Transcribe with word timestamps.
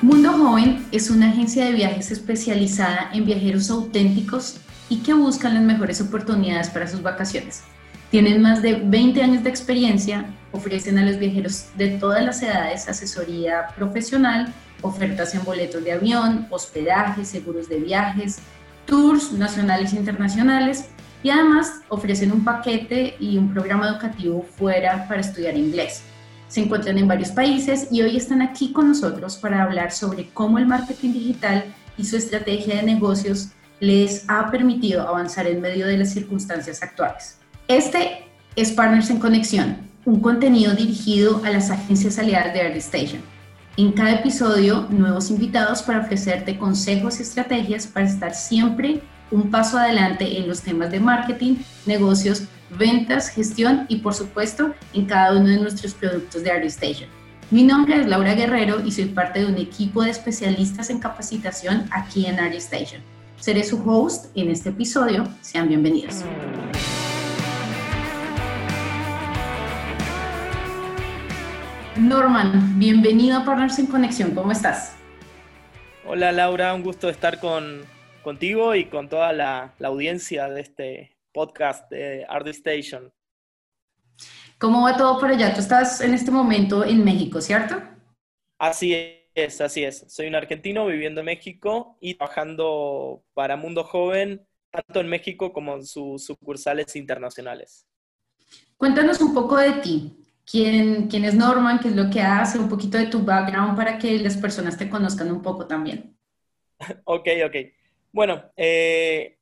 Mundo 0.00 0.32
Joven 0.32 0.86
es 0.92 1.10
una 1.10 1.28
agencia 1.28 1.64
de 1.64 1.72
viajes 1.72 2.12
especializada 2.12 3.10
en 3.12 3.26
viajeros 3.26 3.68
auténticos 3.68 4.58
y 4.88 4.98
que 4.98 5.12
buscan 5.12 5.54
las 5.54 5.64
mejores 5.64 6.00
oportunidades 6.00 6.70
para 6.70 6.86
sus 6.86 7.02
vacaciones. 7.02 7.64
Tienen 8.12 8.40
más 8.40 8.62
de 8.62 8.74
20 8.76 9.20
años 9.20 9.42
de 9.42 9.50
experiencia, 9.50 10.26
ofrecen 10.52 10.98
a 10.98 11.04
los 11.04 11.18
viajeros 11.18 11.66
de 11.76 11.88
todas 11.98 12.24
las 12.24 12.40
edades 12.42 12.88
asesoría 12.88 13.70
profesional, 13.74 14.54
ofertas 14.82 15.34
en 15.34 15.44
boletos 15.44 15.82
de 15.82 15.90
avión, 15.90 16.46
hospedaje, 16.48 17.24
seguros 17.24 17.68
de 17.68 17.80
viajes, 17.80 18.38
tours 18.86 19.32
nacionales 19.32 19.94
e 19.94 19.96
internacionales 19.96 20.90
y 21.24 21.30
además 21.30 21.80
ofrecen 21.88 22.30
un 22.30 22.44
paquete 22.44 23.16
y 23.18 23.36
un 23.36 23.52
programa 23.52 23.88
educativo 23.88 24.46
fuera 24.56 25.08
para 25.08 25.22
estudiar 25.22 25.56
inglés 25.56 26.04
se 26.48 26.62
encuentran 26.62 26.98
en 26.98 27.06
varios 27.06 27.30
países 27.30 27.88
y 27.90 28.02
hoy 28.02 28.16
están 28.16 28.42
aquí 28.42 28.72
con 28.72 28.88
nosotros 28.88 29.36
para 29.36 29.62
hablar 29.62 29.92
sobre 29.92 30.28
cómo 30.30 30.58
el 30.58 30.66
marketing 30.66 31.12
digital 31.12 31.64
y 31.96 32.04
su 32.04 32.16
estrategia 32.16 32.76
de 32.76 32.82
negocios 32.82 33.50
les 33.80 34.24
ha 34.28 34.50
permitido 34.50 35.06
avanzar 35.06 35.46
en 35.46 35.60
medio 35.60 35.86
de 35.86 35.98
las 35.98 36.12
circunstancias 36.12 36.82
actuales. 36.82 37.38
Este 37.68 38.24
es 38.56 38.72
Partners 38.72 39.10
en 39.10 39.18
Conexión, 39.18 39.76
un 40.04 40.20
contenido 40.20 40.74
dirigido 40.74 41.42
a 41.44 41.50
las 41.50 41.70
agencias 41.70 42.18
aliadas 42.18 42.54
de 42.54 42.60
Early 42.60 42.78
Station. 42.78 43.22
En 43.76 43.92
cada 43.92 44.14
episodio, 44.14 44.88
nuevos 44.90 45.30
invitados 45.30 45.82
para 45.82 46.00
ofrecerte 46.00 46.58
consejos 46.58 47.20
y 47.20 47.22
estrategias 47.22 47.86
para 47.86 48.06
estar 48.06 48.34
siempre 48.34 49.02
un 49.30 49.50
paso 49.50 49.78
adelante 49.78 50.38
en 50.38 50.48
los 50.48 50.62
temas 50.62 50.90
de 50.90 50.98
marketing, 50.98 51.56
negocios 51.86 52.44
ventas, 52.70 53.30
gestión 53.30 53.86
y 53.88 53.96
por 53.96 54.14
supuesto 54.14 54.74
en 54.94 55.06
cada 55.06 55.36
uno 55.36 55.48
de 55.48 55.58
nuestros 55.58 55.94
productos 55.94 56.42
de 56.42 56.50
ArtStation. 56.50 57.08
Mi 57.50 57.62
nombre 57.62 58.00
es 58.00 58.06
Laura 58.06 58.34
Guerrero 58.34 58.84
y 58.84 58.92
soy 58.92 59.06
parte 59.06 59.40
de 59.40 59.46
un 59.46 59.56
equipo 59.56 60.02
de 60.02 60.10
especialistas 60.10 60.90
en 60.90 60.98
capacitación 60.98 61.86
aquí 61.90 62.26
en 62.26 62.38
ArtStation. 62.38 63.02
Seré 63.38 63.64
su 63.64 63.82
host 63.88 64.26
en 64.36 64.50
este 64.50 64.68
episodio. 64.68 65.26
Sean 65.40 65.68
bienvenidos. 65.68 66.24
Norman, 71.96 72.78
bienvenido 72.78 73.38
a 73.38 73.44
Partners 73.44 73.78
en 73.78 73.86
Conexión. 73.86 74.32
¿Cómo 74.32 74.52
estás? 74.52 74.94
Hola 76.06 76.32
Laura, 76.32 76.74
un 76.74 76.82
gusto 76.82 77.08
estar 77.08 77.40
con, 77.40 77.82
contigo 78.22 78.74
y 78.74 78.84
con 78.84 79.08
toda 79.08 79.32
la, 79.32 79.72
la 79.78 79.88
audiencia 79.88 80.48
de 80.48 80.60
este 80.60 81.17
podcast 81.38 81.88
de 81.88 82.26
Art 82.28 82.48
Station. 82.48 83.12
¿Cómo 84.58 84.82
va 84.82 84.96
todo 84.96 85.20
por 85.20 85.30
allá? 85.30 85.54
Tú 85.54 85.60
estás 85.60 86.00
en 86.00 86.12
este 86.12 86.32
momento 86.32 86.84
en 86.84 87.04
México, 87.04 87.40
¿cierto? 87.40 87.76
Así 88.58 88.92
es, 89.32 89.60
así 89.60 89.84
es. 89.84 90.04
Soy 90.08 90.26
un 90.26 90.34
argentino 90.34 90.84
viviendo 90.86 91.20
en 91.20 91.26
México 91.26 91.96
y 92.00 92.14
trabajando 92.14 93.22
para 93.34 93.56
Mundo 93.56 93.84
Joven, 93.84 94.44
tanto 94.72 94.98
en 94.98 95.08
México 95.08 95.52
como 95.52 95.76
en 95.76 95.86
sus 95.86 96.24
sucursales 96.24 96.96
internacionales. 96.96 97.86
Cuéntanos 98.76 99.20
un 99.20 99.32
poco 99.32 99.58
de 99.58 99.74
ti. 99.74 100.16
¿Quién, 100.44 101.06
¿Quién 101.06 101.24
es 101.24 101.34
Norman? 101.34 101.78
¿Qué 101.78 101.86
es 101.86 101.94
lo 101.94 102.10
que 102.10 102.20
hace? 102.20 102.58
Un 102.58 102.68
poquito 102.68 102.98
de 102.98 103.06
tu 103.06 103.20
background 103.20 103.76
para 103.76 103.96
que 103.96 104.18
las 104.18 104.36
personas 104.36 104.76
te 104.76 104.90
conozcan 104.90 105.30
un 105.30 105.40
poco 105.40 105.68
también. 105.68 106.18
ok, 107.04 107.28
ok. 107.46 107.56
Bueno, 108.10 108.42
eh, 108.56 109.37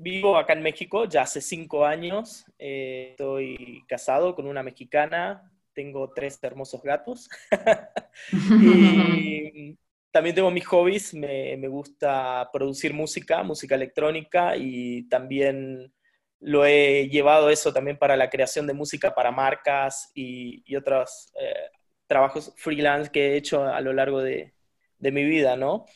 Vivo 0.00 0.36
acá 0.36 0.52
en 0.52 0.62
México 0.62 1.06
ya 1.06 1.22
hace 1.22 1.40
cinco 1.40 1.84
años. 1.84 2.46
Eh, 2.56 3.08
estoy 3.10 3.84
casado 3.88 4.36
con 4.36 4.46
una 4.46 4.62
mexicana. 4.62 5.50
Tengo 5.72 6.12
tres 6.14 6.38
hermosos 6.40 6.80
gatos. 6.84 7.28
y 8.62 9.76
también 10.12 10.36
tengo 10.36 10.52
mis 10.52 10.64
hobbies. 10.68 11.14
Me, 11.14 11.66
gusta 11.66 12.48
producir 12.52 12.94
música, 12.94 13.42
música 13.42 13.74
electrónica 13.74 14.56
y 14.56 15.08
también 15.08 15.92
lo 16.38 16.64
he 16.64 17.08
llevado 17.08 17.50
eso 17.50 17.72
también 17.72 17.98
para 17.98 18.16
la 18.16 18.30
creación 18.30 18.68
de 18.68 18.74
música 18.74 19.16
para 19.16 19.32
marcas 19.32 20.12
y, 20.14 20.76
otros 20.76 21.32
eh, 21.40 21.70
trabajos 22.06 22.54
freelance 22.56 23.10
que 23.10 23.32
he 23.32 23.36
hecho 23.36 23.64
a 23.64 23.80
lo 23.80 23.92
largo 23.92 24.20
de, 24.20 24.54
de 24.98 25.10
mi 25.10 25.24
vida, 25.24 25.56
¿no? 25.56 25.86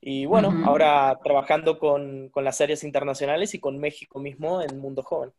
Y 0.00 0.24
bueno, 0.24 0.62
ahora 0.64 1.18
trabajando 1.22 1.78
con, 1.78 2.30
con, 2.30 2.42
las 2.42 2.56
series 2.56 2.84
internacionales 2.84 3.54
y 3.54 3.58
con 3.58 3.78
México 3.78 4.18
mismo 4.18 4.62
en 4.62 4.78
Mundo 4.78 5.02
Joven. 5.02 5.32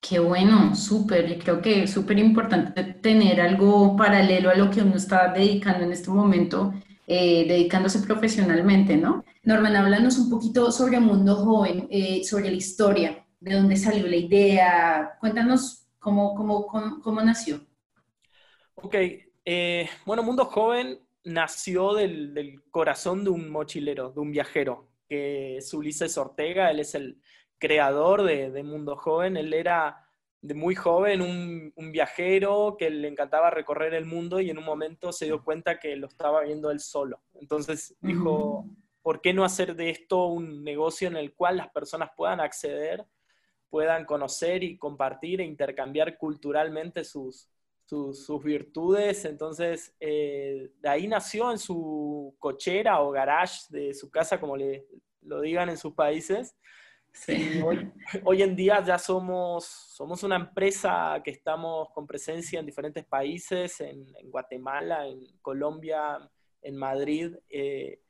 Qué 0.00 0.18
bueno, 0.18 0.74
súper. 0.74 1.30
Y 1.30 1.38
creo 1.38 1.60
que 1.60 1.82
es 1.82 1.90
súper 1.90 2.18
importante 2.18 2.82
tener 2.84 3.40
algo 3.40 3.96
paralelo 3.96 4.50
a 4.50 4.54
lo 4.54 4.70
que 4.70 4.80
uno 4.80 4.96
está 4.96 5.28
dedicando 5.32 5.84
en 5.84 5.92
este 5.92 6.10
momento, 6.10 6.72
eh, 7.06 7.46
dedicándose 7.46 8.00
profesionalmente, 8.00 8.96
¿no? 8.96 9.24
Norman, 9.42 9.76
háblanos 9.76 10.18
un 10.18 10.30
poquito 10.30 10.70
sobre 10.72 11.00
Mundo 11.00 11.36
Joven, 11.36 11.88
eh, 11.90 12.22
sobre 12.24 12.50
la 12.50 12.56
historia, 12.56 13.26
de 13.40 13.54
dónde 13.54 13.76
salió 13.76 14.06
la 14.06 14.16
idea. 14.16 15.16
Cuéntanos 15.20 15.86
cómo, 15.98 16.34
cómo, 16.34 16.66
cómo, 17.02 17.20
nació. 17.20 17.60
Ok, 18.76 18.94
eh, 19.44 19.88
bueno, 20.06 20.22
Mundo 20.22 20.44
Joven 20.44 21.00
nació 21.24 21.94
del, 21.94 22.62
corazón 22.70 23.24
de 23.24 23.30
un 23.30 23.50
mochilero, 23.50 24.10
de 24.10 24.20
un 24.20 24.30
viajero, 24.30 24.88
que 25.08 25.58
es 25.58 25.72
Ulises 25.74 26.16
Ortega, 26.18 26.70
él 26.70 26.80
es 26.80 26.94
el 26.94 27.20
creador 27.58 28.22
de, 28.22 28.62
Mundo 28.62 28.96
Joven, 28.96 29.36
él 29.36 29.52
era 29.52 30.04
de 30.40 30.54
muy 30.54 30.76
joven 30.76 31.20
un, 31.20 31.92
viajero 31.92 32.76
que 32.78 32.90
le 32.90 33.08
encantaba 33.08 33.50
recorrer 33.50 33.94
el 33.94 34.04
mundo 34.04 34.40
y 34.40 34.50
en 34.50 34.58
un 34.58 34.64
momento 34.64 35.12
se 35.12 35.24
dio 35.24 35.42
cuenta 35.42 35.80
que 35.80 35.96
lo 35.96 36.06
estaba 36.06 36.42
viendo 36.42 36.70
él 36.70 36.80
solo. 36.80 37.20
Entonces 37.34 37.96
dijo, 38.00 38.66
¿por 39.02 39.20
qué 39.20 39.32
no 39.32 39.44
hacer 39.44 39.74
de 39.74 39.90
esto 39.90 40.26
un 40.26 40.62
negocio 40.62 41.08
en 41.08 41.16
el 41.16 41.34
cual 41.34 41.56
las 41.56 41.70
personas 41.70 42.10
puedan 42.16 42.40
acceder, 42.40 43.04
puedan 43.68 44.04
conocer 44.04 44.62
y 44.62 44.78
compartir 44.78 45.40
e 45.40 45.44
intercambiar 45.44 46.16
culturalmente 46.16 47.04
sus, 47.04 47.48
sus, 47.88 48.42
virtudes. 48.42 49.24
Entonces, 49.24 49.94
eh, 49.98 50.70
de 50.80 50.88
ahí 50.88 51.08
nació 51.08 51.50
en 51.50 51.58
su 51.58 52.36
cochera 52.38 53.00
o 53.00 53.10
garage 53.10 53.62
de 53.70 53.94
su 53.94 54.10
casa, 54.10 54.38
como 54.38 54.56
le, 54.56 54.86
lo 55.22 55.40
digan 55.40 55.68
en 55.68 55.76
sus 55.76 55.94
países. 55.94 56.56
Hoy, 58.24 58.42
en 58.42 58.54
día 58.54 58.84
ya 58.84 58.98
somos, 58.98 59.64
somos 59.64 60.22
una 60.22 60.36
empresa 60.36 61.20
que 61.24 61.30
estamos 61.30 61.88
con 61.90 62.06
presencia 62.06 62.60
en 62.60 62.66
diferentes 62.66 63.04
países, 63.06 63.80
en, 63.80 64.06
Guatemala, 64.24 65.06
en 65.06 65.26
Colombia, 65.40 66.18
en 66.62 66.76
Madrid, 66.76 67.34
eh, 67.48 68.00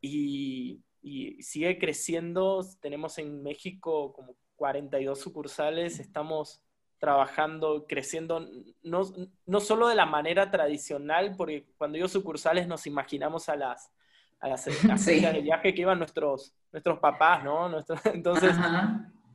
y, 0.00 0.82
y, 1.00 1.40
sigue 1.42 1.78
creciendo. 1.78 2.62
Tenemos 2.80 3.16
en 3.18 3.42
México 3.42 4.12
como 4.12 4.36
42 4.56 5.18
sucursales, 5.18 6.00
estamos 6.00 6.62
trabajando, 7.00 7.86
creciendo, 7.88 8.46
no, 8.82 9.02
no 9.46 9.60
solo 9.60 9.88
de 9.88 9.94
la 9.96 10.06
manera 10.06 10.50
tradicional, 10.50 11.34
porque 11.36 11.66
cuando 11.76 11.96
digo 11.96 12.08
sucursales 12.08 12.68
nos 12.68 12.86
imaginamos 12.86 13.48
a 13.48 13.56
las, 13.56 13.90
a 14.38 14.48
las 14.48 14.66
de 15.06 15.40
viaje 15.42 15.74
que 15.74 15.80
iban 15.80 15.98
nuestros, 15.98 16.54
nuestros 16.70 17.00
papás, 17.00 17.42
¿no? 17.42 17.70
entonces, 18.12 18.54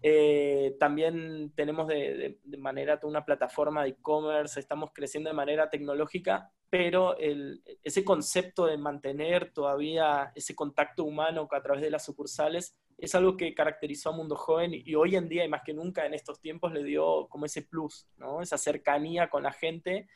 eh, 0.03 0.77
también 0.79 1.53
tenemos 1.55 1.87
de, 1.87 2.37
de, 2.43 2.57
manera 2.57 2.99
una 3.01 3.25
plataforma 3.25 3.81
de 3.83 3.89
e-commerce, 3.89 4.59
estamos 4.59 4.91
creciendo 4.93 5.31
de 5.31 5.35
manera 5.35 5.67
tecnológica, 5.67 6.51
pero 6.69 7.17
el, 7.17 7.63
ese 7.83 8.05
concepto 8.05 8.67
de 8.67 8.77
mantener 8.77 9.51
todavía 9.51 10.31
ese 10.35 10.53
contacto 10.53 11.03
humano 11.03 11.47
a 11.49 11.61
través 11.63 11.81
de 11.81 11.89
las 11.89 12.05
sucursales 12.05 12.77
es 12.97 13.13
algo 13.15 13.35
que 13.35 13.53
caracterizó 13.53 14.09
a 14.09 14.13
Mundo 14.13 14.35
Joven 14.35 14.71
y 14.73 14.95
hoy 14.95 15.15
en 15.15 15.27
día, 15.27 15.43
y 15.43 15.49
más 15.49 15.63
que 15.63 15.73
nunca 15.73 16.05
en 16.05 16.13
estos 16.13 16.39
tiempos, 16.39 16.71
le 16.71 16.83
dio 16.83 17.27
como 17.27 17.45
ese 17.45 17.63
plus. 17.63 18.07
Esa 18.41 18.57
cercanía 18.57 19.29
con 19.29 19.43
la 19.43 19.51
gente. 19.51 20.07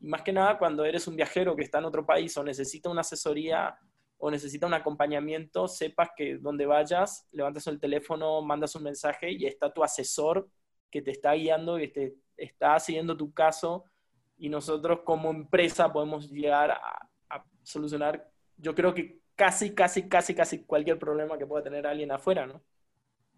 Y 0.00 0.06
más 0.06 0.22
que 0.22 0.32
nada 0.32 0.58
cuando 0.58 0.84
eres 0.84 1.08
un 1.08 1.16
viajero 1.16 1.56
que 1.56 1.62
está 1.62 1.78
en 1.78 1.86
otro 1.86 2.06
país 2.06 2.36
o 2.36 2.44
necesita 2.44 2.88
una 2.88 3.00
asesoría 3.00 3.76
o 4.18 4.30
necesita 4.30 4.66
un 4.66 4.74
acompañamiento, 4.74 5.68
sepas 5.68 6.10
que 6.16 6.38
donde 6.38 6.66
vayas, 6.66 7.26
levantas 7.32 7.66
el 7.68 7.78
teléfono, 7.78 8.42
mandas 8.42 8.74
un 8.74 8.82
mensaje 8.82 9.30
y 9.30 9.46
está 9.46 9.72
tu 9.72 9.82
asesor 9.82 10.48
que 10.90 11.02
te 11.02 11.12
está 11.12 11.32
guiando 11.34 11.78
y 11.78 11.88
te 11.88 12.16
está 12.36 12.78
siguiendo 12.80 13.16
tu 13.16 13.32
caso 13.32 13.84
y 14.36 14.48
nosotros 14.48 15.00
como 15.04 15.30
empresa 15.30 15.92
podemos 15.92 16.30
llegar 16.30 16.70
a 16.72 17.08
solucionar, 17.62 18.28
yo 18.56 18.74
creo 18.74 18.94
que 18.94 19.20
casi, 19.38 19.70
casi, 19.70 20.02
casi, 20.02 20.34
casi 20.34 20.58
cualquier 20.64 20.98
problema 20.98 21.38
que 21.38 21.46
pueda 21.46 21.62
tener 21.62 21.86
alguien 21.86 22.10
afuera, 22.10 22.44
¿no? 22.44 22.60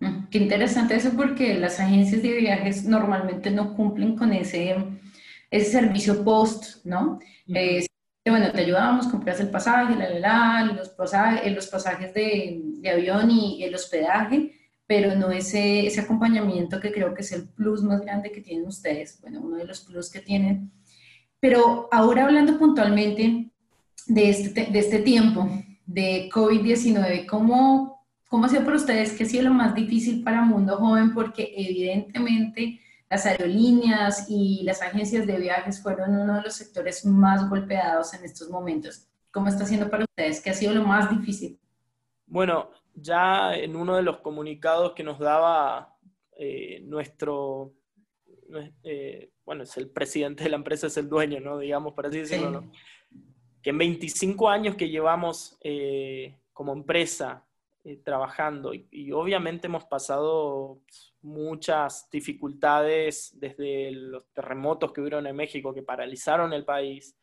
Mm, 0.00 0.29
qué 0.31 0.38
interesante 0.38 0.97
eso 0.97 1.11
porque 1.14 1.58
las 1.58 1.79
agencias 1.79 2.23
de 2.23 2.32
viajes 2.32 2.85
normalmente 2.87 3.50
no 3.50 3.76
cumplen 3.76 4.17
con 4.17 4.32
ese, 4.32 4.76
ese 5.50 5.70
servicio 5.70 6.25
post, 6.25 6.85
¿no? 6.85 7.20
Eh, 7.49 7.85
bueno, 8.26 8.50
te 8.50 8.62
ayudamos, 8.62 9.08
compras 9.08 9.41
el 9.41 9.50
pasaje, 9.50 9.94
la, 9.94 10.08
la, 10.08 10.19
la, 10.20 10.73
los, 10.73 10.88
pasajes, 10.88 11.55
los 11.55 11.67
pasajes 11.67 12.14
de, 12.14 12.62
de, 12.81 12.91
avión 12.91 13.31
y 13.31 13.62
el 13.62 13.75
hospedaje, 13.75 14.52
pero 14.87 15.14
no 15.17 15.31
ese, 15.31 15.87
ese 15.87 16.00
acompañamiento 16.00 16.81
que 16.81 16.93
creo 16.93 17.12
que 17.12 17.20
es 17.20 17.32
el 17.32 17.47
plus 17.49 17.82
más 17.82 18.00
grande 18.00 18.32
que 18.32 18.41
tienen 18.41 18.67
ustedes, 18.67 19.20
bueno, 19.20 19.41
uno 19.43 19.56
de 19.56 19.67
los 19.67 19.81
plus 19.81 20.11
que 20.11 20.20
tienen. 20.20 20.73
Pero 21.41 21.88
ahora 21.93 22.25
hablando 22.25 22.58
puntualmente 22.58 23.50
de 24.06 24.31
este, 24.31 24.67
de 24.67 24.79
este 24.79 25.00
tiempo 25.00 25.47
de 25.93 26.31
COVID-19, 26.33 27.27
¿cómo, 27.27 28.07
¿cómo 28.29 28.45
ha 28.45 28.49
sido 28.49 28.65
para 28.65 28.77
ustedes? 28.77 29.13
¿Qué 29.13 29.25
ha 29.25 29.27
sido 29.27 29.45
lo 29.45 29.51
más 29.51 29.75
difícil 29.75 30.23
para 30.23 30.43
Mundo 30.43 30.77
Joven? 30.77 31.13
Porque 31.13 31.53
evidentemente 31.57 32.81
las 33.11 33.27
aerolíneas 33.27 34.27
y 34.29 34.63
las 34.63 34.83
agencias 34.83 35.27
de 35.27 35.37
viajes 35.37 35.83
fueron 35.83 36.15
uno 36.15 36.37
de 36.37 36.43
los 36.43 36.55
sectores 36.55 37.05
más 37.05 37.51
golpeados 37.51 38.15
en 38.15 38.25
estos 38.25 38.49
momentos. 38.51 39.09
¿Cómo 39.33 39.49
está 39.49 39.67
siendo 39.67 39.91
para 39.91 40.05
ustedes? 40.05 40.41
¿Qué 40.41 40.51
ha 40.51 40.55
sido 40.55 40.75
lo 40.75 40.85
más 40.85 41.11
difícil? 41.11 41.59
Bueno, 42.25 42.71
ya 42.95 43.57
en 43.57 43.75
uno 43.75 43.97
de 43.97 44.03
los 44.03 44.19
comunicados 44.19 44.93
que 44.93 45.03
nos 45.03 45.19
daba 45.19 45.97
eh, 46.37 46.83
nuestro, 46.85 47.73
eh, 48.85 49.33
bueno, 49.45 49.65
es 49.65 49.77
el 49.77 49.91
presidente 49.91 50.45
de 50.45 50.51
la 50.51 50.57
empresa, 50.57 50.87
es 50.87 50.97
el 50.97 51.09
dueño, 51.09 51.41
¿no? 51.41 51.59
Digamos, 51.59 51.95
para 51.95 52.11
así 52.11 52.19
decirlo, 52.19 52.71
Que 53.62 53.71
en 53.71 53.79
25 53.79 54.49
años 54.49 54.75
que 54.77 54.89
llevamos 54.89 55.59
eh, 55.62 56.35
como 56.53 56.73
empresa 56.73 57.45
trabajando 58.05 58.75
y, 58.75 59.11
obviamente 59.12 59.67
hemos 59.67 59.87
pasado 59.87 60.81
muchas 61.23 62.09
dificultades 62.11 63.33
desde 63.41 63.91
los 63.91 64.27
terremotos 64.33 64.93
que 64.93 65.01
hubieron 65.01 65.27
en 65.27 65.35
México 65.35 65.73
que 65.73 65.83
paralizaron 65.83 66.53
el 66.53 66.65
país, 66.65 67.17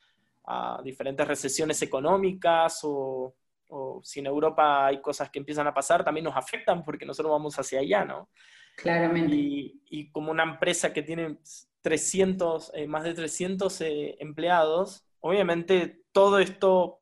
a 0.47 0.81
diferentes 0.83 1.27
recesiones 1.27 1.81
económicas 1.81 2.79
o, 2.83 3.35
si 4.01 4.21
en 4.21 4.27
Europa 4.27 4.87
hay 4.87 5.01
cosas 5.01 5.29
que 5.29 5.39
empiezan 5.39 5.67
a 5.67 5.73
pasar, 5.73 6.03
también 6.03 6.23
nos 6.23 6.37
afectan 6.37 6.85
porque 6.85 7.05
nosotros 7.05 7.31
vamos 7.31 7.59
hacia 7.59 7.79
allá, 7.79 8.05
¿no? 8.05 8.29
Claramente. 8.77 9.35
Y, 9.35 10.09
como 10.11 10.31
una 10.31 10.43
empresa 10.43 10.93
que 10.93 11.03
tiene 11.03 11.37
300, 11.81 12.71
eh, 12.75 12.87
más 12.87 13.03
de 13.03 13.13
300 13.13 13.81
eh, 13.81 14.15
empleados, 14.19 15.05
obviamente 15.19 16.03
todo 16.17 16.39
esto 16.39 16.99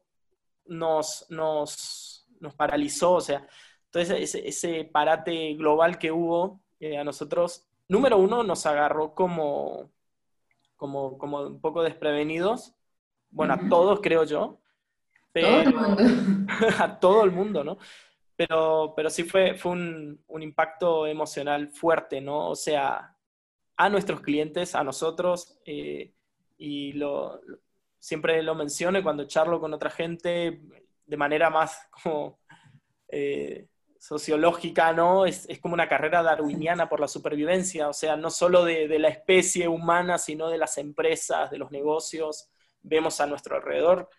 nos, 0.66 1.26
nos, 1.30 2.28
nos 2.42 2.54
paralizó, 2.54 3.14
o 3.14 3.22
sea, 3.22 3.48
entonces 3.86 4.20
ese, 4.20 4.46
ese 4.46 4.84
parate 4.84 5.54
global 5.54 5.98
que 5.98 6.12
hubo 6.12 6.60
a 7.00 7.04
nosotros, 7.06 7.66
número 7.88 8.18
uno, 8.18 8.44
nos 8.44 8.66
agarró 8.66 9.16
como, 9.16 9.90
como, 10.76 11.18
como 11.18 11.44
un 11.44 11.62
poco 11.62 11.82
desprevenidos, 11.82 12.74
bueno, 13.30 13.54
a 13.54 13.70
todos 13.70 14.02
creo 14.02 14.26
yo, 14.26 14.60
pero, 15.32 15.48
a 16.80 17.00
todo 17.00 17.24
el 17.24 17.32
mundo, 17.32 17.64
¿no? 17.64 17.78
Pero, 18.36 18.92
pero 18.98 19.10
sí 19.10 19.24
fue, 19.24 19.56
fue 19.56 19.72
un, 19.72 20.22
un, 20.28 20.44
impacto 20.44 21.08
emocional 21.08 21.70
fuerte, 21.70 22.20
¿no? 22.20 22.50
O 22.50 22.56
sea, 22.56 23.16
a 23.78 23.90
nuestros 23.90 24.20
clientes, 24.20 24.76
a 24.76 24.84
nosotros, 24.84 25.58
eh, 25.64 26.12
y 26.58 26.92
lo, 26.94 27.40
siempre 28.06 28.44
lo 28.44 28.54
menciono 28.54 29.02
cuando 29.02 29.26
charlo 29.26 29.60
con 29.60 29.74
otra 29.74 29.90
gente 29.90 30.62
de 31.08 31.18
manera 31.18 31.50
más 31.50 31.90
como 32.04 32.40
eh, 33.08 33.68
sociológica, 33.98 34.94
¿no? 34.94 35.26
Es, 35.26 35.50
es, 35.50 35.60
como 35.60 35.74
una 35.74 35.90
carrera 35.90 36.22
darwiniana 36.22 36.88
por 36.88 37.00
la 37.00 37.08
supervivencia, 37.08 37.90
o 37.90 37.94
sea, 37.94 38.16
no 38.16 38.30
solo 38.30 38.64
de, 38.64 38.88
de, 38.88 39.00
la 39.00 39.08
especie 39.08 39.68
humana, 39.68 40.20
sino 40.20 40.50
de 40.50 40.60
las 40.60 40.78
empresas, 40.78 41.50
de 41.50 41.58
los 41.58 41.72
negocios. 41.72 42.50
Vemos 42.84 43.20
a 43.20 43.26
nuestro 43.26 43.56
alrededor 43.56 44.10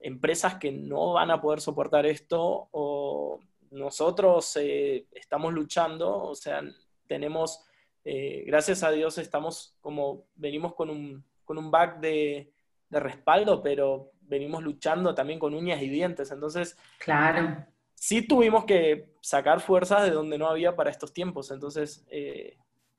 empresas 0.00 0.56
que 0.56 0.70
no 0.70 1.14
van 1.14 1.30
a 1.30 1.40
poder 1.40 1.60
soportar 1.60 2.04
esto 2.04 2.68
o 2.72 3.38
nosotros 3.70 4.56
eh, 4.56 5.06
estamos 5.12 5.54
luchando, 5.54 6.22
o 6.24 6.34
sea, 6.34 6.62
tenemos, 7.06 7.64
eh, 8.04 8.44
gracias 8.46 8.82
a 8.82 8.90
Dios, 8.90 9.16
estamos 9.16 9.76
como, 9.80 10.26
venimos 10.34 10.74
con 10.74 10.90
un, 10.90 11.24
con 11.44 11.56
un 11.56 11.70
back 11.70 12.00
de, 12.00 12.52
de 12.92 13.00
respaldo, 13.00 13.60
pero 13.60 14.12
venimos 14.20 14.62
luchando 14.62 15.14
también 15.14 15.40
con 15.40 15.54
uñas 15.54 15.82
y 15.82 15.88
dientes, 15.88 16.30
entonces... 16.30 16.78
Claro 16.98 17.66
sí 18.02 18.20
tuvimos 18.20 18.64
que 18.64 19.12
sacar 19.20 19.60
fuerzas 19.60 20.02
de 20.02 20.10
donde 20.10 20.36
no 20.36 20.48
había 20.48 20.74
para 20.74 20.90
estos 20.90 21.14
tiempos. 21.14 21.52
Entonces, 21.52 22.04
eh, 22.10 22.56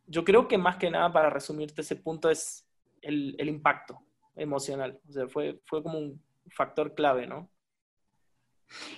yo 0.08 0.24
creo 0.24 0.48
que 0.48 0.58
más 0.58 0.78
que 0.78 0.90
nada, 0.90 1.12
para 1.12 1.30
resumirte 1.30 1.82
ese 1.82 1.98
punto, 1.98 2.30
es 2.30 2.66
el, 3.02 3.36
el, 3.38 3.50
impacto 3.50 4.00
emocional. 4.34 5.02
O 5.10 5.12
sea, 5.12 5.28
fue, 5.28 5.60
fue 5.66 5.84
como 5.84 6.00
un 6.00 6.22
factor 6.48 6.96
clave, 6.96 7.28
¿no? 7.28 7.50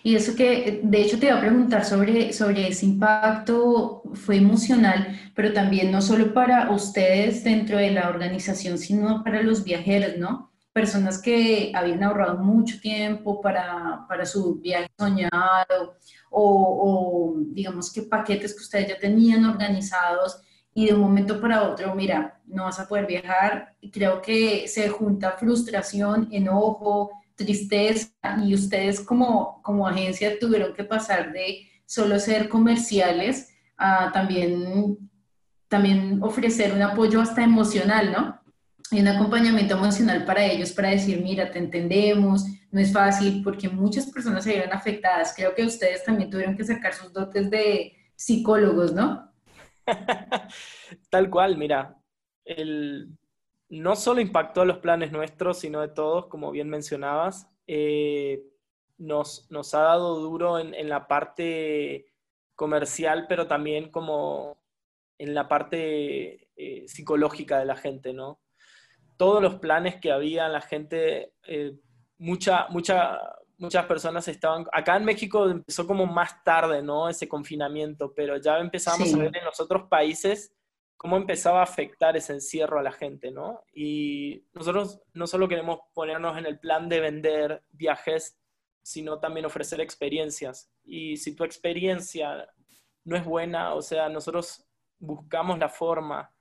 Y 0.03 0.15
eso 0.15 0.36
que, 0.36 0.81
de 0.83 1.01
hecho, 1.01 1.18
te 1.18 1.25
iba 1.25 1.38
a 1.38 1.41
preguntar 1.41 1.83
sobre, 1.83 2.31
sobre 2.33 2.68
ese 2.68 2.86
impacto, 2.86 4.03
fue 4.13 4.38
emocional, 4.38 5.19
pero 5.33 5.53
también 5.53 5.91
no 5.91 6.03
solo 6.03 6.36
para 6.36 6.69
ustedes 6.69 7.44
dentro 7.44 7.80
de 7.80 7.89
la 7.89 8.09
organización, 8.09 8.77
sino 8.77 9.24
para 9.24 9.41
los 9.41 9.63
viajeros, 9.63 10.18
¿no? 10.19 10.54
Personas 10.75 11.22
que 11.22 11.72
habían 11.74 12.04
ahorrado 12.04 12.38
mucho 12.38 12.81
tiempo 12.81 13.39
para, 13.39 14.06
para 14.10 14.25
su 14.25 14.56
viaje 14.56 14.92
soñado 15.00 15.95
o, 16.30 17.33
digamos 17.54 17.94
que 17.94 18.01
paquetes 18.01 18.54
que 18.54 18.62
ustedes 18.62 18.89
ya 18.89 19.00
tenían 19.00 19.45
organizados 19.45 20.42
y 20.74 20.88
de 20.88 20.94
un 20.94 21.00
momento 21.00 21.39
para 21.39 21.63
otro, 21.63 21.95
mira, 21.95 22.42
no 22.45 22.66
vas 22.66 22.77
a 22.77 22.89
poder 22.89 23.06
viajar. 23.06 23.77
Creo 23.89 24.22
que 24.22 24.68
se 24.68 24.89
junta 24.89 25.38
frustración, 25.39 26.27
enojo, 26.30 27.10
tristeza 27.36 28.12
y 28.44 28.54
ustedes 28.54 29.00
como, 29.00 29.62
como 29.62 29.88
agencia 29.88 30.38
tuvieron 30.38 30.74
que 30.74 30.83
pasar 30.83 31.31
de 31.31 31.69
solo 31.86 32.19
ser 32.19 32.50
comerciales 32.50 33.48
a 33.77 34.12
también, 34.12 34.98
también 35.69 36.22
ofrecer 36.22 36.74
un 36.74 36.81
apoyo 36.81 37.22
hasta 37.22 37.45
emocional, 37.45 38.12
¿no? 38.12 38.44
Y 38.91 38.99
un 38.99 39.07
acompañamiento 39.07 39.75
emocional 39.75 40.25
para 40.25 40.45
ellos, 40.45 40.71
para 40.71 40.89
decir, 40.89 41.21
mira, 41.21 41.51
te 41.51 41.59
entendemos, 41.59 42.45
no 42.71 42.79
es 42.79 42.93
fácil, 42.93 43.41
porque 43.43 43.67
muchas 43.69 44.05
personas 44.07 44.43
se 44.43 44.53
vieron 44.53 44.73
afectadas. 44.73 45.33
Creo 45.35 45.55
que 45.55 45.63
ustedes 45.63 46.03
también 46.03 46.29
tuvieron 46.29 46.55
que 46.55 46.63
sacar 46.63 46.93
sus 46.93 47.11
dotes 47.11 47.49
de 47.49 47.95
psicólogos, 48.15 48.93
¿no? 48.93 49.31
Tal 51.09 51.29
cual, 51.29 51.57
mira, 51.57 51.97
el, 52.43 53.09
no 53.69 53.95
solo 53.95 54.21
impactó 54.21 54.61
a 54.61 54.65
los 54.65 54.77
planes 54.77 55.11
nuestros, 55.11 55.59
sino 55.59 55.81
de 55.81 55.89
todos, 55.89 56.27
como 56.27 56.51
bien 56.51 56.69
mencionabas, 56.69 57.49
eh, 57.67 58.43
nos, 58.97 59.49
nos, 59.49 59.73
ha 59.73 59.81
dado 59.81 60.19
duro 60.19 60.59
en, 60.59 60.73
en 60.73 60.89
la 60.89 61.07
parte 61.07 62.05
comercial, 62.55 63.25
pero 63.27 63.47
también 63.47 63.89
como 63.89 64.57
en 65.17 65.33
la 65.33 65.47
parte 65.47 66.49
eh, 66.55 66.88
psicológica 66.88 67.59
de 67.59 67.65
la 67.65 67.75
gente, 67.75 68.13
¿no? 68.13 68.39
Todos 69.17 69.41
los 69.41 69.56
planes 69.56 69.95
que 70.00 70.12
había, 70.12 70.48
la 70.50 70.62
gente, 70.62 71.34
eh, 71.48 71.74
mucha, 72.17 72.67
mucha, 72.69 73.19
muchas 73.57 73.86
personas 73.86 74.27
estaban, 74.27 74.65
acá 74.72 74.98
en 74.98 75.05
México 75.05 75.50
empezó 75.50 75.88
como 75.88 76.05
más 76.05 76.43
tarde, 76.43 76.81
¿no? 76.81 77.10
Ese 77.10 77.27
confinamiento, 77.27 78.13
pero 78.13 78.38
ya 78.38 78.57
empezamos 78.60 79.13
a 79.13 79.17
ver 79.17 79.38
en 79.38 79.45
los 79.45 79.60
otros 79.60 79.88
países 79.88 80.53
cómo 80.98 81.17
empezaba 81.17 81.60
a 81.60 81.63
afectar 81.63 82.15
ese 82.17 82.34
encierro 82.34 82.79
a 82.79 82.84
la 82.84 82.91
gente, 82.91 83.31
¿no? 83.31 83.63
Y 83.74 84.43
nosotros 84.53 85.01
no 85.13 85.27
solo 85.27 85.48
queremos 85.48 85.79
ponernos 85.93 86.38
en 86.38 86.45
el 86.45 86.60
plan 86.60 86.89
de 86.89 87.00
vender 87.00 87.63
viajes, 87.72 88.38
sino 88.81 89.19
también 89.19 89.45
ofrecer 89.45 89.81
experiencias. 89.81 90.72
Y 90.84 91.17
si 91.17 91.36
tu 91.36 91.43
experiencia 91.43 92.48
no 93.03 93.15
es 93.15 93.25
buena, 93.25 93.74
o 93.74 93.81
sea, 93.81 94.10
nosotros 94.10 94.65
buscamos 95.00 95.60
la 95.60 95.69
forma 95.69 96.31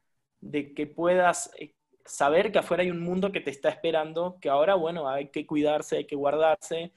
de 0.40 0.74
que 0.74 0.86
puedas 0.86 1.50
eh, 1.58 1.74
saber 2.04 2.52
que 2.52 2.58
afuera 2.58 2.82
hay 2.82 2.90
un 2.90 3.00
mundo 3.00 3.32
que 3.32 3.40
te 3.40 3.50
está 3.50 3.68
esperando, 3.68 4.38
que 4.40 4.48
ahora, 4.48 4.74
bueno, 4.74 5.08
hay 5.08 5.28
que 5.28 5.46
cuidarse, 5.46 5.98
hay 5.98 6.06
que 6.06 6.16
guardarse, 6.16 6.92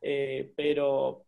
eh, 0.00 0.52
pero, 0.56 1.24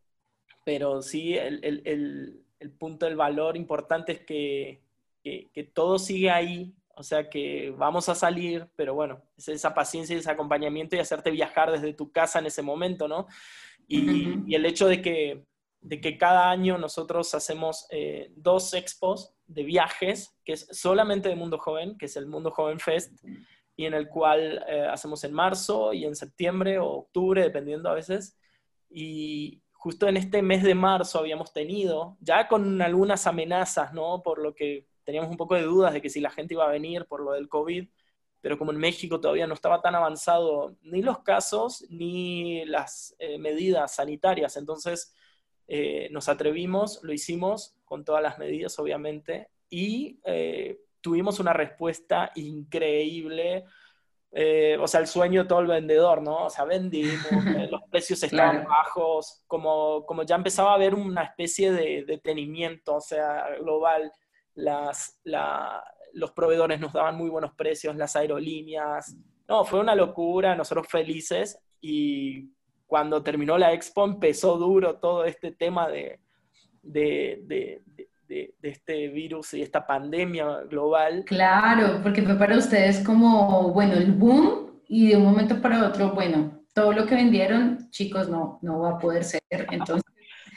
pero 0.64 1.02
sí, 1.02 1.36
el, 1.36 1.60
el, 1.64 2.44
el, 2.60 2.70
punto 2.72 3.06
del 3.06 3.16
valor 3.16 3.56
importante 3.56 4.12
es 4.12 4.20
que, 4.20 4.82
que, 5.22 5.70
todo 5.72 5.98
sigue 5.98 6.30
ahí, 6.30 6.74
o 6.96 7.02
sea 7.02 7.28
que 7.28 7.70
vamos 7.76 8.08
a 8.08 8.14
salir, 8.14 8.68
pero 8.76 8.94
bueno, 8.94 9.22
es 9.36 9.48
esa 9.48 9.74
paciencia 9.74 10.16
y 10.16 10.18
ese 10.20 10.30
acompañamiento 10.30 10.96
y 10.96 11.00
hacerte 11.00 11.30
viajar 11.30 11.70
desde 11.70 11.94
tu 11.94 12.10
casa 12.10 12.38
en 12.38 12.46
ese 12.46 12.62
momento, 12.62 13.08
¿no? 13.08 13.26
Y, 13.86 14.42
y 14.46 14.54
el 14.54 14.64
hecho 14.66 14.88
de 14.88 15.02
que, 15.02 15.44
de 15.82 16.00
que 16.00 16.16
cada 16.16 16.50
año 16.50 16.78
nosotros 16.78 17.34
hacemos 17.34 17.86
eh, 17.90 18.32
dos 18.36 18.72
expos 18.72 19.33
de 19.46 19.62
viajes, 19.62 20.36
que 20.44 20.54
es 20.54 20.66
solamente 20.70 21.28
de 21.28 21.36
Mundo 21.36 21.58
Joven, 21.58 21.98
que 21.98 22.06
es 22.06 22.16
el 22.16 22.26
Mundo 22.26 22.50
Joven 22.50 22.80
Fest, 22.80 23.12
y 23.76 23.86
en 23.86 23.94
el 23.94 24.08
cual 24.08 24.64
eh, 24.68 24.86
hacemos 24.90 25.24
en 25.24 25.32
marzo 25.32 25.92
y 25.92 26.04
en 26.04 26.14
septiembre 26.14 26.78
o 26.78 26.86
octubre, 26.86 27.42
dependiendo 27.42 27.88
a 27.88 27.94
veces. 27.94 28.38
Y 28.88 29.62
justo 29.72 30.08
en 30.08 30.16
este 30.16 30.42
mes 30.42 30.62
de 30.62 30.74
marzo 30.74 31.18
habíamos 31.18 31.52
tenido, 31.52 32.16
ya 32.20 32.48
con 32.48 32.80
algunas 32.80 33.26
amenazas, 33.26 33.92
¿no? 33.92 34.22
Por 34.22 34.38
lo 34.38 34.54
que 34.54 34.86
teníamos 35.04 35.30
un 35.30 35.36
poco 35.36 35.54
de 35.54 35.62
dudas 35.62 35.92
de 35.92 36.00
que 36.00 36.08
si 36.08 36.20
la 36.20 36.30
gente 36.30 36.54
iba 36.54 36.64
a 36.64 36.72
venir 36.72 37.06
por 37.06 37.20
lo 37.20 37.32
del 37.32 37.48
COVID, 37.48 37.88
pero 38.40 38.58
como 38.58 38.72
en 38.72 38.78
México 38.78 39.20
todavía 39.20 39.46
no 39.46 39.54
estaba 39.54 39.80
tan 39.80 39.94
avanzado 39.94 40.76
ni 40.82 41.02
los 41.02 41.20
casos 41.20 41.84
ni 41.88 42.64
las 42.66 43.14
eh, 43.18 43.38
medidas 43.38 43.94
sanitarias, 43.94 44.56
entonces 44.56 45.14
eh, 45.66 46.08
nos 46.10 46.28
atrevimos, 46.28 47.00
lo 47.02 47.12
hicimos 47.12 47.73
con 47.84 48.04
todas 48.04 48.22
las 48.22 48.38
medidas, 48.38 48.78
obviamente, 48.78 49.48
y 49.68 50.20
eh, 50.24 50.78
tuvimos 51.00 51.40
una 51.40 51.52
respuesta 51.52 52.30
increíble. 52.36 53.64
eh, 54.32 54.76
o 54.80 54.88
sea, 54.88 55.00
el 55.00 55.06
sueño 55.06 55.42
de 55.42 55.48
todo 55.48 55.60
el 55.60 55.68
vendedor, 55.68 56.20
¿no? 56.20 56.46
O 56.46 56.50
sea, 56.50 56.64
vendimos, 56.64 57.14
eh, 57.56 57.68
los 57.70 57.82
precios 57.90 58.22
estaban 58.22 58.64
bajos, 58.64 59.44
como, 59.46 60.04
como 60.06 60.24
ya 60.24 60.36
empezaba 60.36 60.72
a 60.72 60.74
haber 60.74 60.94
una 60.94 61.22
especie 61.22 61.72
de 61.72 62.04
detenimiento, 62.04 62.96
o 62.96 63.00
sea, 63.00 63.46
global, 63.60 64.10
las, 64.54 65.20
los 66.12 66.32
proveedores 66.32 66.80
nos 66.80 66.92
daban 66.92 67.16
muy 67.16 67.30
buenos 67.30 67.52
precios, 67.54 67.94
las 67.96 68.16
aerolíneas, 68.16 69.16
no, 69.48 69.64
fue 69.64 69.80
una 69.80 69.94
locura, 69.94 70.54
nosotros 70.54 70.86
felices, 70.88 71.58
y 71.80 72.50
cuando 72.86 73.22
terminó 73.22 73.58
la 73.58 73.72
expo 73.72 74.04
empezó 74.04 74.56
duro 74.56 74.98
todo 74.98 75.24
este 75.24 75.52
tema 75.52 75.88
de, 75.88 76.20
de, 76.84 77.42
de, 77.46 77.80
este 78.62 79.08
virus 79.08 79.54
y 79.54 79.62
esta 79.62 79.86
pandemia 79.86 80.62
global. 80.68 81.24
Claro, 81.24 82.00
porque 82.02 82.22
fue 82.22 82.36
para 82.36 82.56
ustedes 82.56 83.00
como, 83.00 83.72
bueno, 83.72 83.94
el 83.94 84.12
boom 84.12 84.80
y 84.88 85.08
de 85.08 85.16
un 85.16 85.24
momento 85.24 85.60
para 85.60 85.86
otro, 85.86 86.12
bueno, 86.12 86.64
todo 86.72 86.92
lo 86.92 87.06
que 87.06 87.14
vendieron, 87.14 87.90
chicos, 87.90 88.28
no, 88.28 88.58
no 88.62 88.80
va 88.80 88.90
a 88.92 88.98
poder 88.98 89.24
ser. 89.24 89.40
Entonces, 89.50 90.02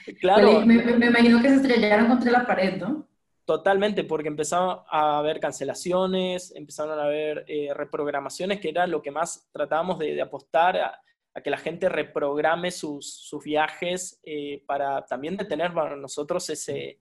claro. 0.19 0.65
Me, 0.65 0.75
imagino 0.75 1.41
que 1.41 1.50
se 1.50 1.55
estrellaron 1.55 2.07
contra 2.07 2.31
la 2.31 2.46
pared, 2.46 2.77
¿no? 2.77 3.07
Totalmente, 3.46 4.03
porque 4.03 4.27
empezaron 4.27 4.79
a 4.89 5.19
haber 5.19 5.39
cancelaciones, 5.39 6.53
empezaron 6.53 7.00
a 7.00 7.03
haber 7.03 7.46
eh, 7.48 7.69
reprogramaciones, 7.74 8.60
que 8.60 8.69
era 8.69 8.86
lo 8.88 9.01
que 9.01 9.12
más 9.12 9.48
tratábamos 9.53 10.00
de, 10.00 10.22
apostar 10.22 10.75
a, 10.75 11.00
que 11.41 11.50
la 11.50 11.58
gente 11.58 11.89
reprograme 11.89 12.72
sus, 12.72 13.13
sus 13.13 13.44
viajes 13.44 14.20
eh, 14.24 14.63
para 14.65 15.06
también 15.06 15.38
detener 15.38 15.74
para 15.74 15.96
nosotros 15.96 16.50
ese, 16.50 17.00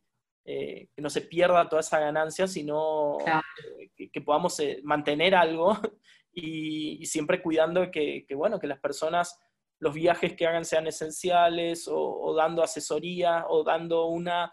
eh, 0.48 0.90
que 0.94 1.02
no 1.02 1.10
se 1.10 1.22
pierda 1.22 1.68
toda 1.68 1.80
esa 1.80 1.98
ganancia, 1.98 2.46
sino 2.46 3.18
que, 3.96 4.20
podamos 4.20 4.60
eh, 4.60 4.78
mantener 4.84 5.34
algo 5.34 5.76
y, 6.32 7.04
siempre 7.04 7.42
cuidando 7.42 7.90
que, 7.90 8.24
que, 8.28 8.34
bueno, 8.36 8.60
que 8.60 8.68
las 8.68 8.78
personas, 8.78 9.40
los 9.80 9.92
viajes 9.92 10.36
que 10.36 10.46
hagan 10.46 10.64
sean 10.64 10.86
esenciales 10.86 11.88
o, 11.90 12.32
dando 12.36 12.62
asesoría 12.62 13.46
o 13.48 13.64
dando 13.64 14.06
una 14.06 14.52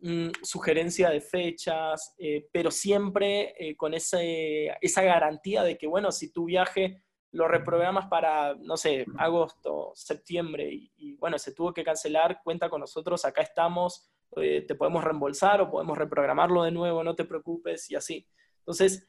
mm, 0.00 0.30
sugerencia 0.42 1.08
de 1.08 1.20
fechas, 1.20 2.16
eh, 2.18 2.48
pero 2.50 2.72
siempre 2.72 3.76
con 3.76 3.94
ese, 3.94 4.76
esa 4.80 5.02
garantía 5.02 5.62
de 5.62 5.78
que, 5.78 5.86
bueno, 5.86 6.10
si 6.10 6.32
tu 6.32 6.46
viaje 6.46 7.04
lo 7.32 7.48
reprogramas 7.48 8.06
para, 8.06 8.54
no 8.54 8.76
sé, 8.76 9.04
agosto, 9.18 9.92
septiembre, 9.94 10.70
y, 10.72 11.14
bueno, 11.16 11.38
se 11.38 11.52
tuvo 11.52 11.74
que 11.74 11.84
cancelar, 11.84 12.40
cuenta 12.42 12.70
con 12.70 12.80
nosotros, 12.80 13.24
acá 13.24 13.42
estamos, 13.42 14.10
eh, 14.36 14.64
te 14.66 14.74
podemos 14.74 15.04
reembolsar 15.04 15.60
o 15.60 15.70
podemos 15.70 15.98
reprogramarlo 15.98 16.62
de 16.62 16.70
nuevo, 16.70 17.04
no 17.04 17.14
te 17.14 17.24
preocupes 17.24 17.90
y 17.90 17.96
así. 17.96 18.26
Entonces, 18.60 19.08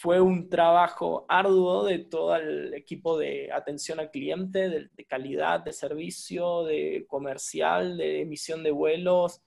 fue 0.00 0.20
un 0.20 0.48
trabajo 0.48 1.26
arduo 1.28 1.84
de 1.84 1.98
todo 1.98 2.36
el 2.36 2.72
equipo 2.74 3.18
de 3.18 3.50
atención 3.52 3.98
al 3.98 4.12
cliente, 4.12 4.68
de, 4.68 5.06
calidad 5.06 5.58
de 5.60 5.72
servicio, 5.72 6.62
de 6.62 7.04
comercial, 7.08 7.96
de 7.96 8.20
emisión 8.20 8.62
de 8.62 8.70
vuelos. 8.70 9.42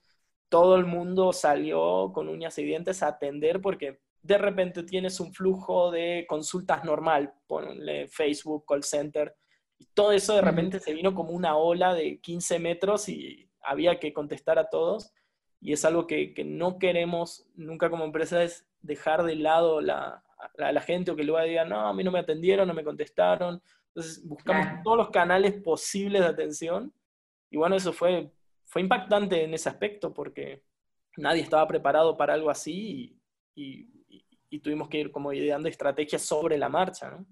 Todo 0.50 0.76
el 0.76 0.84
mundo 0.84 1.32
salió 1.32 2.12
con 2.12 2.28
uñas 2.28 2.58
y 2.58 2.64
dientes 2.64 3.02
a 3.02 3.08
atender 3.08 3.62
porque 3.62 4.01
de 4.22 4.38
repente 4.38 4.84
tienes 4.84 5.18
un 5.20 5.32
flujo 5.32 5.90
de 5.90 6.24
consultas 6.28 6.84
normal, 6.84 7.34
ponle 7.46 8.08
Facebook, 8.08 8.64
call 8.66 8.84
center, 8.84 9.34
y 9.78 9.86
todo 9.94 10.12
eso 10.12 10.34
de 10.34 10.42
repente 10.42 10.78
se 10.78 10.94
vino 10.94 11.14
como 11.14 11.32
una 11.32 11.56
ola 11.56 11.92
de 11.92 12.20
15 12.20 12.60
metros 12.60 13.08
y 13.08 13.50
había 13.60 13.98
que 13.98 14.12
contestar 14.12 14.58
a 14.58 14.68
todos 14.70 15.12
y 15.60 15.72
es 15.72 15.84
algo 15.84 16.06
que, 16.06 16.34
no 16.44 16.78
queremos 16.78 17.46
nunca 17.54 17.88
como 17.88 18.04
empresa 18.04 18.42
es 18.42 18.66
dejar 18.80 19.22
de 19.22 19.36
lado 19.36 19.80
la, 19.80 20.24
a 20.58 20.72
la 20.72 20.80
gente 20.80 21.12
o 21.12 21.16
que 21.16 21.22
luego 21.22 21.44
digan, 21.46 21.68
no, 21.68 21.86
a 21.86 21.94
mí 21.94 22.02
no 22.02 22.10
me 22.10 22.18
atendieron, 22.18 22.66
no 22.66 22.74
me 22.74 22.82
contestaron. 22.82 23.62
Entonces 23.88 24.26
buscamos 24.26 24.82
todos 24.82 24.96
los 24.96 25.10
canales 25.10 25.54
posibles 25.62 26.22
de 26.22 26.28
atención 26.28 26.92
y 27.48 27.56
bueno, 27.56 27.76
eso 27.76 27.92
fue, 27.92 28.32
fue 28.64 28.82
impactante 28.82 29.44
en 29.44 29.54
ese 29.54 29.68
aspecto 29.68 30.12
porque 30.12 30.64
nadie 31.16 31.42
estaba 31.42 31.68
preparado 31.68 32.16
para 32.16 32.34
algo 32.34 32.50
así 32.50 33.16
y, 33.54 33.82
y 33.94 34.01
tuvimos 34.58 34.88
que 34.88 35.00
ir 35.00 35.10
como 35.10 35.32
ideando 35.32 35.68
estrategias 35.68 36.22
sobre 36.22 36.58
la 36.58 36.68
marcha, 36.68 37.10
¿no? 37.10 37.26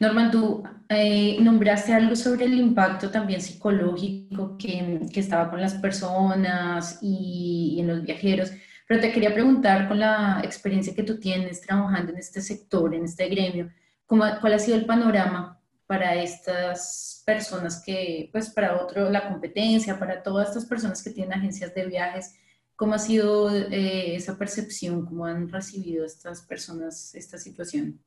Norman, 0.00 0.30
tú 0.30 0.62
eh, 0.88 1.36
nombraste 1.40 1.92
algo 1.92 2.16
sobre 2.16 2.46
el 2.46 2.54
impacto 2.54 3.10
también 3.10 3.42
psicológico 3.42 4.56
que, 4.56 5.00
que 5.12 5.20
estaba 5.20 5.50
con 5.50 5.60
las 5.60 5.74
personas 5.74 6.98
y, 7.02 7.76
en 7.78 7.88
los 7.88 8.02
viajeros, 8.02 8.52
pero 8.88 9.00
te 9.00 9.12
quería 9.12 9.34
preguntar 9.34 9.86
con 9.86 9.98
la 9.98 10.40
experiencia 10.42 10.94
que 10.94 11.02
tú 11.02 11.20
tienes 11.20 11.60
trabajando 11.60 12.12
en 12.12 12.18
este 12.18 12.40
sector, 12.40 12.94
en 12.94 13.04
este 13.04 13.28
gremio, 13.28 13.70
¿cómo, 14.06 14.24
¿cuál 14.40 14.54
ha 14.54 14.58
sido 14.58 14.78
el 14.78 14.86
panorama 14.86 15.60
para 15.86 16.14
estas 16.14 17.22
personas 17.26 17.82
que, 17.84 18.30
pues 18.32 18.48
para 18.48 18.80
otro, 18.82 19.10
la 19.10 19.28
competencia, 19.28 19.98
para 19.98 20.22
todas 20.22 20.48
estas 20.48 20.64
personas 20.64 21.02
que 21.02 21.10
tienen 21.10 21.34
agencias 21.34 21.74
de 21.74 21.86
viajes? 21.86 22.34
¿Cómo 22.76 22.94
ha 22.94 22.98
sido 22.98 23.54
eh, 23.54 24.16
esa 24.16 24.36
percepción? 24.38 25.04
¿Cómo 25.04 25.26
han 25.26 25.48
recibido 25.48 26.04
estas 26.04 26.42
personas 26.42 27.14
esta 27.14 27.38
situación? 27.38 28.00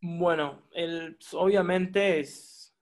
Bueno, 0.00 0.62
obviamente 1.32 2.24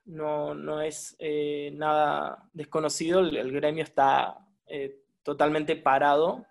no, 0.06 0.80
es 0.80 1.16
eh, 1.18 1.70
nada 1.74 2.48
desconocido, 2.52 3.20
el, 3.20 3.52
gremio 3.52 3.82
está 3.82 4.38
eh, 4.66 5.00
totalmente 5.22 5.76
parado, 5.76 6.44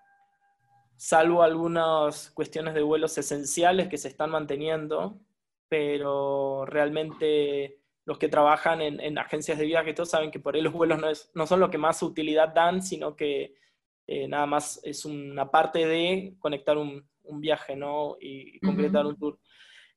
salvo 0.96 1.44
algunas 1.44 2.32
cuestiones 2.32 2.74
de 2.74 2.82
vuelos 2.82 3.18
esenciales 3.18 3.88
que 3.88 3.98
se 3.98 4.08
están 4.08 4.32
manteniendo, 4.32 5.20
pero 5.68 6.66
realmente 6.66 7.80
los 8.06 8.18
que 8.18 8.28
trabajan 8.28 8.82
en, 8.82 9.18
agencias 9.18 9.58
de 9.58 9.66
viaje, 9.66 9.94
todos 9.94 10.10
saben 10.10 10.32
que 10.32 10.40
por 10.40 10.56
ahí 10.56 10.62
los 10.62 10.74
vuelos 10.74 11.30
no, 11.34 11.48
son 11.48 11.60
lo 11.60 11.70
que 11.70 11.78
más 11.78 12.02
utilidad 12.04 12.54
dan, 12.54 12.82
sino 12.82 13.16
que 13.16 13.56
eh, 14.08 14.28
nada 14.28 14.46
más 14.46 14.80
es 14.84 15.06
una 15.06 15.50
parte 15.50 15.86
de 15.86 16.36
conectar 16.40 16.78
un, 16.78 17.06
viaje 17.40 17.76
¿no? 17.76 18.18
y, 18.20 18.60
completar 18.60 19.06
un 19.06 19.18
tour. 19.18 19.40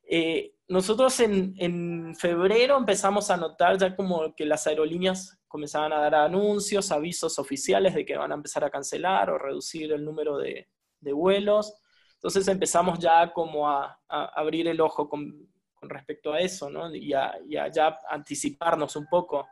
Eh, 0.08 0.54
nosotros 0.68 1.18
en, 1.20 2.14
febrero 2.16 2.76
empezamos 2.76 3.30
a 3.30 3.36
notar 3.36 3.78
ya 3.78 3.96
como 3.96 4.34
que 4.34 4.44
las 4.44 4.66
aerolíneas 4.66 5.38
comenzaban 5.48 5.92
a 5.92 5.98
dar 5.98 6.14
anuncios, 6.14 6.92
avisos 6.92 7.38
oficiales 7.38 7.94
de 7.94 8.04
que 8.04 8.16
van 8.16 8.30
a 8.30 8.36
empezar 8.36 8.62
a 8.64 8.70
cancelar 8.70 9.30
o 9.30 9.38
reducir 9.38 9.92
el 9.92 10.04
número 10.04 10.38
de, 10.38 10.68
vuelos. 11.00 11.74
Entonces 12.14 12.48
empezamos 12.48 12.98
ya 12.98 13.32
como 13.32 13.68
a, 13.68 14.00
abrir 14.08 14.66
el 14.68 14.80
ojo 14.80 15.08
con, 15.08 15.48
respecto 15.82 16.32
a 16.32 16.40
eso, 16.40 16.68
¿no? 16.68 16.92
Y 16.94 17.12
a, 17.12 17.34
ya 17.48 17.98
anticiparnos 18.10 18.96
un 18.96 19.06
poco 19.06 19.46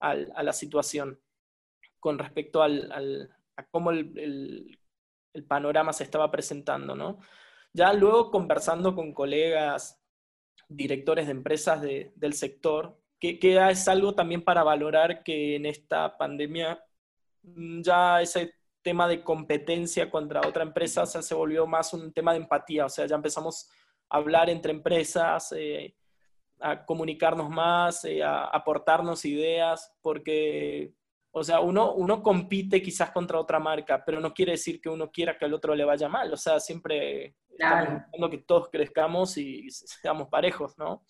a 0.00 0.14
la 0.14 0.52
situación 0.52 1.18
con 2.04 2.18
respecto 2.18 2.62
al, 2.62 3.30
a 3.56 3.64
cómo 3.66 3.90
el, 3.90 4.78
el 5.32 5.44
panorama 5.44 5.92
se 5.92 6.04
estaba 6.04 6.30
presentando, 6.30 6.94
¿no? 6.94 7.18
Ya 7.72 7.92
luego 7.92 8.30
conversando 8.30 8.94
con 8.94 9.12
colegas, 9.12 10.00
directores 10.68 11.26
de 11.26 11.32
empresas 11.32 11.82
del 11.82 12.32
sector, 12.34 12.98
que, 13.20 13.38
es 13.70 13.88
algo 13.88 14.14
también 14.14 14.42
para 14.42 14.62
valorar 14.62 15.22
que 15.22 15.56
en 15.56 15.66
esta 15.66 16.16
pandemia 16.16 16.82
mm, 17.42 17.82
ya 17.82 18.20
ese 18.20 18.54
tema 18.82 19.08
de 19.08 19.24
competencia 19.24 20.10
contra 20.10 20.46
otra 20.46 20.62
empresa 20.62 21.06
se 21.06 21.34
volvió 21.34 21.66
más 21.66 21.94
un 21.94 22.12
tema 22.12 22.32
de 22.32 22.38
empatía, 22.38 22.86
o 22.86 22.88
sea, 22.88 23.06
ya 23.06 23.16
empezamos 23.16 23.70
a 24.10 24.18
hablar 24.18 24.50
entre 24.50 24.72
empresas, 24.72 25.52
eh, 25.56 25.96
a 26.60 26.84
comunicarnos 26.84 27.48
más, 27.50 28.04
eh, 28.04 28.22
a 28.22 28.44
aportarnos 28.44 29.24
ideas, 29.24 29.92
porque 30.02 30.92
o 31.36 31.42
sea, 31.42 31.58
uno, 31.58 31.94
uno 31.94 32.22
compite 32.22 32.80
quizás 32.80 33.10
contra 33.10 33.40
otra 33.40 33.58
marca, 33.58 34.04
pero 34.04 34.20
no 34.20 34.32
quiere 34.32 34.52
decir 34.52 34.80
que 34.80 34.88
uno 34.88 35.10
quiera 35.10 35.36
que 35.36 35.44
al 35.44 35.52
otro 35.52 35.74
le 35.74 35.84
vaya 35.84 36.08
mal. 36.08 36.32
O 36.32 36.36
sea, 36.36 36.60
siempre 36.60 37.34
estamos 37.50 38.02
buscando 38.04 38.30
que 38.30 38.38
todos 38.38 38.68
crezcamos 38.70 39.36
y 39.36 39.68
seamos 39.68 40.28
parejos, 40.28 40.78
¿no? 40.78 41.04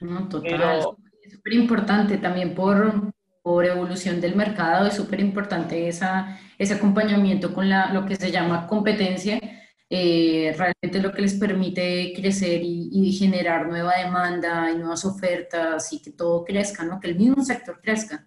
No, 0.00 0.28
total. 0.28 0.84
Es 1.20 1.32
súper 1.32 1.54
importante 1.54 2.18
también 2.18 2.54
por, 2.54 3.12
por 3.42 3.66
evolución 3.66 4.20
del 4.20 4.36
mercado, 4.36 4.86
es 4.86 4.94
súper 4.94 5.18
importante 5.18 5.88
ese 5.88 6.04
acompañamiento 6.72 7.52
con 7.52 7.68
la, 7.68 7.92
lo 7.92 8.06
que 8.06 8.14
se 8.14 8.30
llama 8.30 8.68
competencia. 8.68 9.40
Eh, 9.90 10.54
realmente 10.56 11.00
lo 11.00 11.12
que 11.12 11.22
les 11.22 11.34
permite 11.34 12.12
crecer 12.14 12.60
y, 12.62 12.88
y, 12.92 13.12
generar 13.12 13.68
nueva 13.68 13.96
demanda 13.96 14.70
y 14.70 14.76
nuevas 14.78 15.04
ofertas 15.04 15.92
y 15.92 16.02
que 16.02 16.12
todo 16.12 16.44
crezca, 16.44 16.84
¿no? 16.84 17.00
Que 17.00 17.08
el 17.08 17.16
mismo 17.16 17.42
sector 17.42 17.80
crezca. 17.80 18.26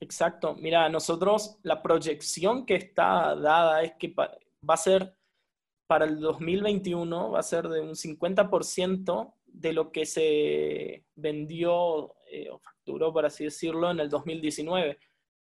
Exacto. 0.00 0.54
Mira, 0.54 0.88
nosotros 0.88 1.58
la 1.62 1.82
proyección 1.82 2.66
que 2.66 2.74
está 2.74 3.34
dada 3.34 3.82
es 3.82 3.92
que 3.98 4.14
va 4.14 4.74
a 4.74 4.76
ser 4.76 5.16
para 5.86 6.04
el 6.04 6.20
2021, 6.20 7.30
va 7.30 7.38
a 7.38 7.42
ser 7.42 7.68
de 7.68 7.80
un 7.80 7.94
50% 7.94 9.34
de 9.46 9.72
lo 9.72 9.90
que 9.90 10.04
se 10.04 11.04
vendió 11.14 12.14
eh, 12.30 12.50
o 12.50 12.58
facturó, 12.58 13.12
por 13.12 13.24
así 13.24 13.44
decirlo, 13.44 13.90
en 13.90 14.00
el 14.00 14.10
2019. 14.10 14.98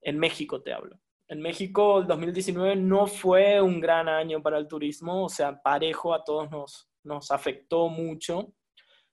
En 0.03 0.19
México 0.19 0.63
te 0.63 0.73
hablo. 0.73 1.01
En 1.29 1.41
México 1.41 2.01
el 2.01 2.07
2019 2.07 2.77
no 2.77 3.07
fue 3.07 3.61
un 3.61 3.81
gran 3.81 4.09
año 4.09 4.41
para 4.43 4.59
el 4.59 4.69
turismo, 4.69 5.25
o 5.25 5.29
sea, 5.29 5.61
parejo 5.61 6.15
a 6.15 6.23
todos 6.23 6.51
nos, 6.51 6.89
nos 7.03 7.31
afectó 7.31 7.89
mucho. 7.89 8.53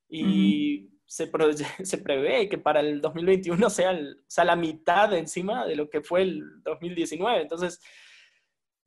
y 0.08 0.93
se, 1.14 1.30
se, 1.86 1.98
prevé 2.00 2.50
que 2.50 2.58
para 2.58 2.80
el 2.80 3.00
2021 3.00 3.70
sea, 3.70 3.96
sea 4.26 4.46
la 4.46 4.56
mitad 4.56 5.14
encima 5.14 5.68
de 5.68 5.76
lo 5.76 5.88
que 5.88 6.02
fue 6.02 6.24
el 6.24 6.64
2019. 6.64 7.42
Entonces, 7.42 7.80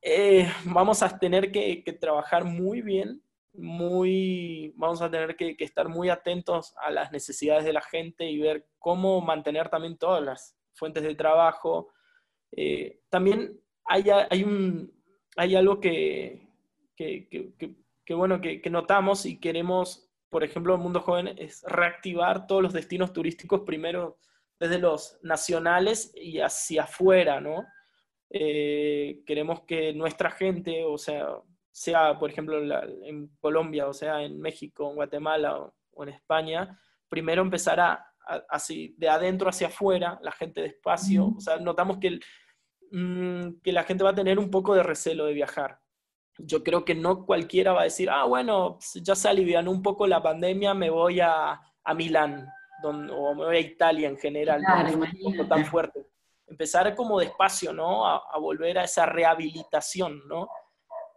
eh, 0.02 0.50
vamos 0.64 1.04
a 1.04 1.18
tener 1.18 1.52
que, 1.52 1.84
trabajar 2.00 2.44
muy 2.44 2.82
bien, 2.82 3.22
muy, 3.52 4.72
vamos 4.76 5.02
a 5.02 5.10
tener 5.10 5.36
que, 5.36 5.54
estar 5.60 5.88
muy 5.88 6.08
atentos 6.08 6.74
a 6.82 6.90
las 6.90 7.12
necesidades 7.12 7.64
de 7.64 7.72
la 7.72 7.82
gente 7.82 8.28
y 8.28 8.38
ver 8.38 8.66
cómo 8.80 9.20
mantener 9.20 9.68
también 9.68 9.96
todas 9.96 10.22
las 10.24 10.58
fuentes 10.74 11.04
de 11.04 11.14
trabajo. 11.14 11.92
Eh, 12.50 13.02
también 13.08 13.60
hay, 13.84 14.04
hay, 14.30 14.42
un, 14.42 14.92
hay 15.36 15.54
algo 15.54 15.78
que, 15.78 16.48
que 16.96 18.14
bueno, 18.14 18.40
que, 18.40 18.68
notamos 18.68 19.26
y 19.26 19.38
queremos, 19.38 20.05
por 20.28 20.44
ejemplo, 20.44 20.74
el 20.74 20.80
mundo 20.80 21.00
joven, 21.00 21.28
es 21.38 21.62
reactivar 21.62 22.46
todos 22.46 22.62
los 22.62 22.72
destinos 22.72 23.12
turísticos 23.12 23.62
primero 23.62 24.18
desde 24.58 24.78
los 24.78 25.18
nacionales 25.22 26.12
y 26.14 26.40
hacia 26.40 26.84
afuera, 26.84 27.40
¿no? 27.40 27.64
Eh, 28.30 29.22
queremos 29.26 29.62
que 29.62 29.92
nuestra 29.92 30.30
gente, 30.30 30.84
o 30.84 30.98
sea, 30.98 31.26
sea, 31.76 32.18
por 32.18 32.30
ejemplo, 32.30 32.58
en 33.04 33.28
Colombia, 33.38 33.86
o 33.86 33.92
sea, 33.92 34.22
en 34.22 34.40
México, 34.40 34.88
en 34.88 34.96
Guatemala 34.96 35.58
o, 35.58 36.02
en 36.02 36.08
España, 36.08 36.80
primero 37.06 37.42
empezar 37.42 37.78
a, 37.80 38.14
así, 38.48 38.94
de 38.96 39.10
adentro 39.10 39.50
hacia 39.50 39.66
afuera, 39.66 40.18
la 40.22 40.32
gente 40.32 40.62
despacio, 40.62 41.34
o 41.36 41.40
sea, 41.40 41.58
notamos 41.58 41.98
que, 41.98 42.18
mm, 42.92 43.60
que 43.62 43.72
la 43.72 43.84
gente 43.84 44.04
va 44.04 44.10
a 44.10 44.14
tener 44.14 44.38
un 44.38 44.50
poco 44.50 44.74
de 44.74 44.82
recelo 44.82 45.26
de 45.26 45.34
viajar. 45.34 45.78
Yo 46.38 46.62
creo 46.62 46.84
que 46.84 46.94
no 46.94 47.24
cualquiera 47.24 47.72
va 47.72 47.82
a 47.82 47.84
decir, 47.84 48.10
ah, 48.10 48.24
bueno, 48.24 48.78
ya 49.02 49.14
se 49.14 49.28
alivianó 49.28 49.70
un 49.70 49.82
poco 49.82 50.06
la 50.06 50.22
pandemia, 50.22 50.74
me 50.74 50.90
voy 50.90 51.20
a, 51.20 51.60
a 51.84 51.94
Milán, 51.94 52.46
o 52.84 53.34
me 53.34 53.44
voy 53.46 53.56
a 53.56 53.60
Italia 53.60 54.08
en 54.08 54.18
general, 54.18 54.62
no 54.62 55.04
es 55.04 55.14
un 55.14 55.32
poco 55.32 55.48
tan 55.48 55.64
fuerte 55.64 56.06
empezar 56.46 56.94
como 56.94 57.18
despacio, 57.18 57.72
¿no? 57.72 58.06
A, 58.06 58.38
volver 58.38 58.78
a 58.78 58.84
esa 58.84 59.06
rehabilitación, 59.06 60.22
¿no? 60.28 60.48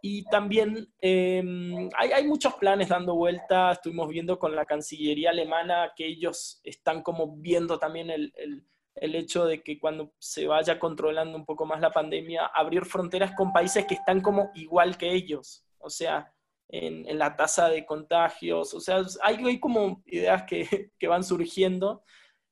Y 0.02 0.24
también 0.24 0.92
em, 1.00 1.88
hay, 1.96 2.12
hay, 2.12 2.26
muchos 2.26 2.54
planes 2.54 2.88
dando 2.88 3.14
vuelta, 3.14 3.72
estuvimos 3.72 4.08
viendo 4.08 4.38
con 4.38 4.56
la 4.56 4.64
Cancillería 4.64 5.30
alemana 5.30 5.92
que 5.94 6.06
ellos 6.06 6.60
están 6.64 7.02
como 7.02 7.36
viendo 7.36 7.78
también 7.78 8.08
el, 8.10 8.32
el, 8.36 8.64
el 9.00 9.14
hecho 9.14 9.46
de 9.46 9.62
que 9.62 9.78
cuando 9.80 10.12
se 10.18 10.46
vaya 10.46 10.78
controlando 10.78 11.36
un 11.36 11.46
poco 11.46 11.64
más 11.64 11.80
la 11.80 11.90
pandemia, 11.90 12.46
abrir 12.46 12.84
fronteras 12.84 13.32
con 13.34 13.50
países 13.50 13.86
que 13.86 13.94
están 13.94 14.20
como 14.20 14.50
igual 14.54 14.98
que 14.98 15.10
ellos, 15.10 15.64
o 15.78 15.88
sea, 15.88 16.34
en, 16.68 17.18
la 17.18 17.34
tasa 17.34 17.70
de 17.70 17.86
contagios, 17.86 18.74
o 18.74 18.80
sea, 18.80 19.02
hay, 19.22 19.58
como 19.58 20.02
ideas 20.04 20.42
que, 20.44 20.92
que 20.98 21.08
van 21.08 21.24
surgiendo, 21.24 22.04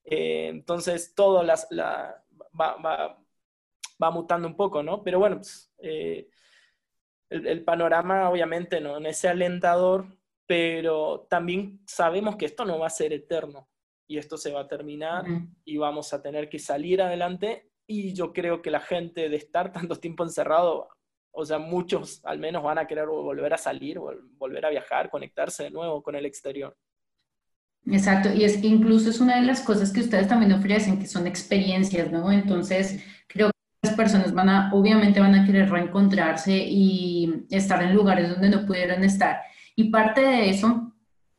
eh, 0.05 0.49
entonces 0.49 1.14
todo 1.14 1.43
las, 1.43 1.67
la, 1.71 2.25
va, 2.59 4.11
mutando 4.11 4.49
un 4.49 4.57
poco, 4.57 4.83
¿no? 4.83 5.02
Pero 5.05 5.19
bueno, 5.19 5.37
pues, 5.37 5.71
eh, 5.83 6.31
el, 7.28 7.62
panorama 7.62 8.31
obviamente 8.31 8.81
no, 8.81 8.97
es 8.99 9.23
alentador, 9.26 10.07
pero 10.47 11.26
también 11.28 11.83
sabemos 11.87 12.37
que 12.37 12.47
esto 12.47 12.64
no 12.64 12.78
va 12.78 12.87
a 12.87 12.90
ser 12.90 13.12
eterno 13.12 13.69
y 14.09 14.17
esto 14.19 14.37
se 14.37 14.53
va 14.53 14.62
a 14.62 14.69
terminar 14.69 15.25
y 15.65 15.77
vamos 15.77 16.12
a 16.12 16.23
tener 16.23 16.49
que 16.49 16.59
salir 16.59 17.03
adelante 17.03 17.71
y 17.87 18.15
yo 18.15 18.33
creo 18.33 18.61
que 18.62 18.71
la 18.71 18.81
gente 18.81 19.29
de 19.29 19.37
estar 19.37 19.73
tanto 19.73 19.97
tiempo 19.97 20.25
encerrado, 20.25 20.88
o 21.31 21.45
sea, 21.45 21.59
muchos 21.59 22.21
al 22.25 22.38
menos 22.38 22.62
van 22.62 22.79
a 22.79 22.87
querer 22.87 23.07
volver 23.07 23.55
a 23.55 23.59
salir, 23.59 23.99
volver 23.99 24.67
a 24.67 24.71
viajar, 24.71 25.11
conectarse 25.11 25.65
de 25.65 25.71
nuevo 25.71 26.03
con 26.03 26.17
el 26.17 26.27
exterior. 26.27 26.77
Exacto, 27.87 28.33
y 28.35 28.45
es 28.45 28.59
que 28.59 28.67
incluso 28.67 29.09
es 29.09 29.21
una 29.21 29.37
de 29.37 29.47
las 29.47 29.61
cosas 29.61 29.93
que 29.93 30.00
ustedes 30.00 30.29
también 30.29 30.53
ofrecen, 30.53 30.99
que 30.99 31.07
son 31.07 31.27
experiencias, 31.27 32.11
¿no? 32.11 32.31
Entonces, 32.31 33.03
creo 33.29 33.49
que 33.49 33.88
las 33.88 33.94
personas 33.94 34.35
van 34.35 34.49
a, 34.49 34.71
obviamente 34.75 35.21
van 35.21 35.35
a 35.35 35.47
querer 35.47 35.71
reencontrarse 35.71 36.55
y 36.55 37.47
estar 37.51 37.83
en 37.83 37.94
lugares 37.94 38.29
donde 38.29 38.51
no 38.51 38.66
pudieron 38.66 39.05
estar. 39.05 39.40
Y 39.75 39.90
parte 39.90 40.21
de 40.21 40.51
eso, 40.51 40.92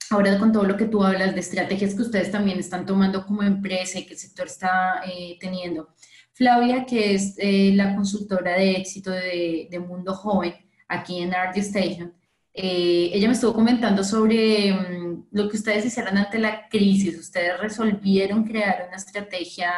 ahora 0.09 0.39
con 0.39 0.51
todo 0.51 0.63
lo 0.63 0.77
que 0.77 0.85
tú 0.85 1.03
hablas 1.03 1.33
de 1.33 1.39
estrategias 1.41 1.93
que 1.93 2.01
ustedes 2.01 2.31
también 2.31 2.59
están 2.59 2.85
tomando 2.85 3.25
como 3.25 3.43
empresa 3.43 3.99
y 3.99 4.05
que 4.05 4.13
el 4.13 4.19
sector 4.19 4.47
está 4.47 5.01
eh, 5.05 5.37
teniendo. 5.39 5.89
Flavia, 6.33 6.85
que 6.85 7.15
es 7.15 7.35
eh, 7.37 7.71
la 7.75 7.95
consultora 7.95 8.53
de 8.53 8.71
éxito 8.71 9.11
de, 9.11 9.85
Mundo 9.85 10.13
Joven 10.15 10.55
aquí 10.87 11.21
en 11.21 11.33
Art 11.33 11.55
Station, 11.57 12.13
eh, 12.53 13.11
ella 13.13 13.27
me 13.27 13.33
estuvo 13.33 13.53
comentando 13.53 14.03
sobre 14.03 14.73
mm, 14.73 15.27
lo 15.31 15.49
que 15.49 15.57
ustedes 15.57 15.85
hicieron 15.85 16.17
ante 16.17 16.39
la 16.39 16.67
crisis. 16.69 17.19
Ustedes 17.19 17.59
resolvieron 17.59 18.45
crear 18.45 18.85
una 18.87 18.97
estrategia 18.97 19.71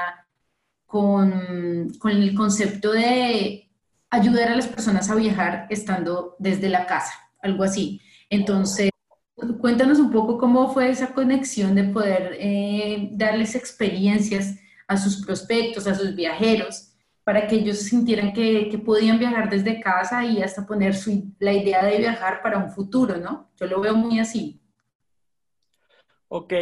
con, 0.86 1.94
con 2.00 2.12
el 2.12 2.34
concepto 2.36 2.92
de 2.92 3.70
ayudar 4.10 4.50
a 4.50 4.56
las 4.56 4.68
personas 4.68 5.10
a 5.10 5.16
viajar 5.16 5.68
estando 5.70 6.36
desde 6.40 6.70
la 6.70 6.86
casa, 6.86 7.14
algo 7.42 7.64
así. 7.64 8.02
Entonces, 8.30 8.91
cuéntanos 9.60 10.00
un 10.00 10.12
poco 10.12 10.38
cómo 10.38 10.74
fue 10.74 10.90
esa 10.90 11.14
conexión 11.14 11.76
de 11.76 11.84
poder 11.86 12.38
eh, 12.40 13.10
darles 13.14 13.56
experiencias 13.56 14.60
a 14.88 14.98
sus 14.98 15.26
prospectos, 15.26 15.88
a 15.88 15.96
sus 15.96 16.16
viajeros, 16.16 16.94
para 17.24 17.48
que 17.48 17.56
ellos 17.56 17.80
sintieran 17.80 18.34
que, 18.34 18.70
que, 18.70 18.78
podían 18.78 19.20
viajar 19.20 19.50
desde 19.50 19.80
casa 19.80 20.26
y 20.26 20.42
hasta 20.42 20.66
poner 20.66 20.96
su, 20.96 21.34
la 21.40 21.54
idea 21.54 21.86
de 21.86 21.98
viajar 21.98 22.42
para 22.42 22.58
un 22.58 22.72
futuro, 22.72 23.18
¿no? 23.18 23.52
Yo 23.58 23.68
lo 23.68 23.80
veo 23.80 23.96
muy 23.96 24.20
así. 24.20 24.60
Ok, 26.28 26.54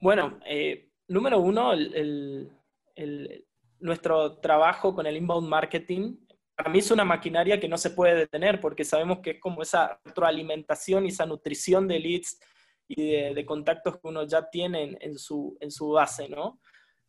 bueno, 0.00 0.38
eh, 0.46 0.90
número 1.08 1.40
uno, 1.40 1.72
el, 1.72 2.52
nuestro 3.80 4.38
trabajo 4.38 4.94
con 4.94 5.06
el 5.06 5.16
inbound 5.16 5.48
marketing, 5.48 6.16
para 6.58 6.70
mí 6.70 6.80
es 6.80 6.90
una 6.90 7.04
maquinaria 7.04 7.60
que 7.60 7.68
no 7.68 7.78
se 7.78 7.90
puede 7.90 8.16
detener 8.16 8.60
porque 8.60 8.84
sabemos 8.84 9.20
que 9.20 9.30
es 9.30 9.40
como 9.40 9.62
esa 9.62 10.00
retroalimentación 10.04 11.06
y 11.06 11.10
esa 11.10 11.24
nutrición 11.24 11.86
de 11.86 12.00
leads 12.00 12.40
y 12.88 13.12
de, 13.12 13.32
de 13.32 13.46
contactos 13.46 13.94
que 13.94 14.08
uno 14.08 14.26
ya 14.26 14.50
tiene 14.50 14.98
en, 15.00 15.18
su, 15.20 15.56
en 15.60 15.70
su 15.70 15.90
base, 15.90 16.28
¿no? 16.28 16.60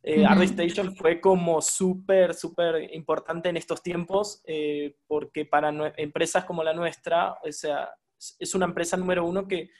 Eh, 0.04 0.24
Station 0.42 0.94
fue 0.94 1.20
como 1.20 1.60
súper, 1.60 2.32
súper 2.34 2.94
importante 2.94 3.48
en 3.48 3.56
estos 3.56 3.82
tiempos, 3.82 4.40
eh, 4.46 4.94
porque 5.08 5.44
para 5.44 5.92
empresas 5.96 6.44
como 6.44 6.62
la 6.62 6.72
nuestra, 6.72 7.32
o 7.42 7.50
sea, 7.50 7.92
es 8.38 8.54
una 8.54 8.66
empresa 8.66 8.96
número 8.96 9.24
uno 9.24 9.48
que 9.48 9.70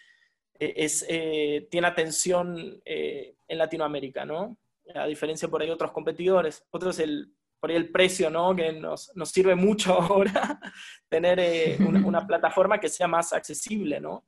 eh, 0.58 0.74
es, 0.76 1.06
eh, 1.08 1.68
tiene 1.70 1.86
atención 1.86 2.82
en 2.84 3.58
Latinoamérica, 3.58 4.24
¿no? 4.24 4.58
A 4.96 5.06
diferencia 5.06 5.46
por 5.46 5.62
ahí 5.62 5.70
otros 5.70 5.92
competidores. 5.92 6.66
Otro 6.70 6.90
es 6.90 6.98
el, 6.98 7.32
por 7.60 7.70
ahí 7.70 7.76
el 7.76 7.90
precio, 7.90 8.30
¿no? 8.30 8.56
Que 8.56 8.72
nos, 8.72 9.14
nos 9.14 9.30
sirve 9.30 9.54
mucho 9.54 9.92
ahora 10.00 10.58
tener 11.08 11.76
una, 11.80 12.06
una, 12.06 12.26
plataforma 12.26 12.80
que 12.80 12.88
sea 12.88 13.06
más 13.06 13.32
accesible, 13.32 14.00
¿no? 14.00 14.24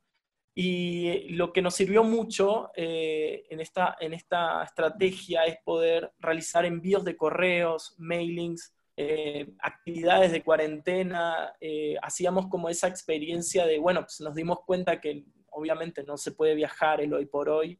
Y 0.55 1.29
lo 1.29 1.51
que 1.51 1.63
nos 1.63 1.73
sirvió 1.73 2.03
mucho 2.03 2.71
eh, 2.75 3.43
en, 3.49 3.59
esta, 3.59 3.95
en 3.99 4.13
esta 4.13 4.63
estrategia 4.63 5.45
es 5.45 5.57
poder 5.63 6.13
realizar 6.19 6.63
envíos 6.63 7.03
de 7.03 7.17
correos, 7.17 7.95
mailings, 7.97 8.71
eh, 8.95 9.51
actividades 9.59 10.31
de 10.31 10.43
cuarentena. 10.43 11.55
Eh, 11.59 11.95
hacíamos 12.03 12.47
como 12.47 12.69
esa 12.69 12.87
experiencia 12.87 13.65
de, 13.65 13.79
bueno, 13.79 14.01
pues 14.01 14.21
nos 14.21 14.35
dimos 14.35 14.59
cuenta 14.63 15.01
que 15.01 15.25
obviamente 15.49 16.03
no 16.03 16.17
se 16.17 16.33
puede 16.33 16.53
viajar 16.53 17.01
el 17.01 17.13
hoy 17.13 17.25
por 17.25 17.49
hoy. 17.49 17.79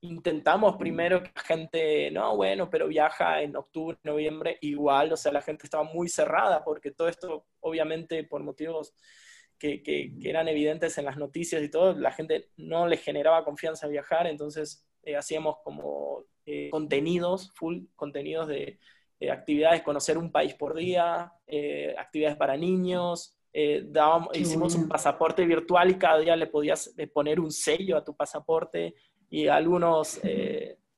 Intentamos 0.00 0.76
primero 0.76 1.22
que 1.22 1.30
la 1.34 1.42
gente, 1.42 2.10
no, 2.10 2.36
bueno, 2.36 2.70
pero 2.70 2.88
viaja 2.88 3.42
en 3.42 3.56
octubre, 3.56 3.98
noviembre, 4.02 4.58
igual, 4.60 5.12
o 5.12 5.16
sea, 5.16 5.32
la 5.32 5.42
gente 5.42 5.66
estaba 5.66 5.84
muy 5.84 6.08
cerrada 6.08 6.64
porque 6.64 6.90
todo 6.90 7.08
esto, 7.08 7.46
obviamente, 7.60 8.24
por 8.24 8.42
motivos 8.42 8.94
que, 9.58 10.12
eran 10.22 10.48
evidentes 10.48 10.98
en 10.98 11.04
las 11.04 11.16
noticias 11.16 11.62
y 11.62 11.70
todo, 11.70 11.94
la 11.94 12.12
gente 12.12 12.50
no 12.56 12.86
le 12.86 12.96
generaba 12.96 13.44
confianza 13.44 13.88
viajar, 13.88 14.26
entonces 14.26 14.86
eh, 15.02 15.16
hacíamos 15.16 15.56
como 15.64 16.24
eh, 16.46 16.68
contenidos, 16.70 17.52
full 17.54 17.84
contenidos 17.96 18.48
de 18.48 18.78
actividades, 19.30 19.80
conocer 19.82 20.18
un 20.18 20.30
país 20.30 20.54
por 20.54 20.74
día, 20.74 21.32
eh, 21.46 21.94
actividades 21.96 22.36
para 22.36 22.56
niños, 22.56 23.38
hicimos 24.34 24.74
un 24.74 24.88
pasaporte 24.88 25.46
virtual 25.46 25.90
y 25.90 25.94
cada 25.94 26.18
día 26.18 26.36
le 26.36 26.48
podías 26.48 26.92
poner 27.14 27.38
un 27.38 27.52
sello 27.52 27.96
a 27.96 28.04
tu 28.04 28.14
pasaporte 28.14 28.96
y 29.42 29.48
algunos... 29.48 30.20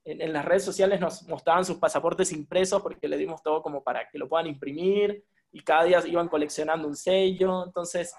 En, 0.09 0.21
en, 0.23 0.33
las 0.33 0.45
redes 0.45 0.63
sociales 0.63 1.01
nos 1.01 1.27
mostraban 1.27 1.65
sus 1.65 1.79
pasaportes 1.79 2.31
impresos 2.31 2.81
porque 2.81 3.09
le 3.09 3.17
dimos 3.17 3.43
todo 3.43 3.61
como 3.61 3.83
para 3.83 4.09
que 4.09 4.19
lo 4.19 4.29
puedan 4.29 4.47
imprimir 4.47 5.25
y 5.51 5.61
cada 5.63 5.83
día 5.83 6.01
iban 6.07 6.29
coleccionando 6.29 6.87
un 6.87 6.95
sello. 6.95 7.65
Entonces, 7.65 8.15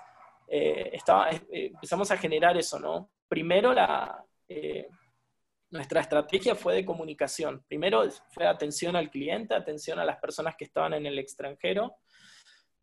eh, 0.48 0.90
estaba, 0.94 1.30
eh, 1.30 1.42
empezamos 1.52 2.10
a 2.10 2.18
generar 2.18 2.58
eso, 2.58 2.80
¿no? 2.80 3.12
Primero 3.28 3.74
la, 3.74 4.24
eh, 4.48 4.88
nuestra 5.70 6.02
estrategia 6.02 6.56
fue 6.56 6.76
de 6.76 6.86
comunicación. 6.86 7.64
Primero 7.68 8.04
fue 8.30 8.48
atención 8.48 8.96
al 8.96 9.12
cliente, 9.12 9.54
atención 9.54 10.00
a 10.00 10.06
las 10.06 10.18
personas 10.18 10.56
que 10.56 10.64
estaban 10.64 10.94
en 10.94 11.06
el 11.06 11.20
extranjero, 11.20 11.98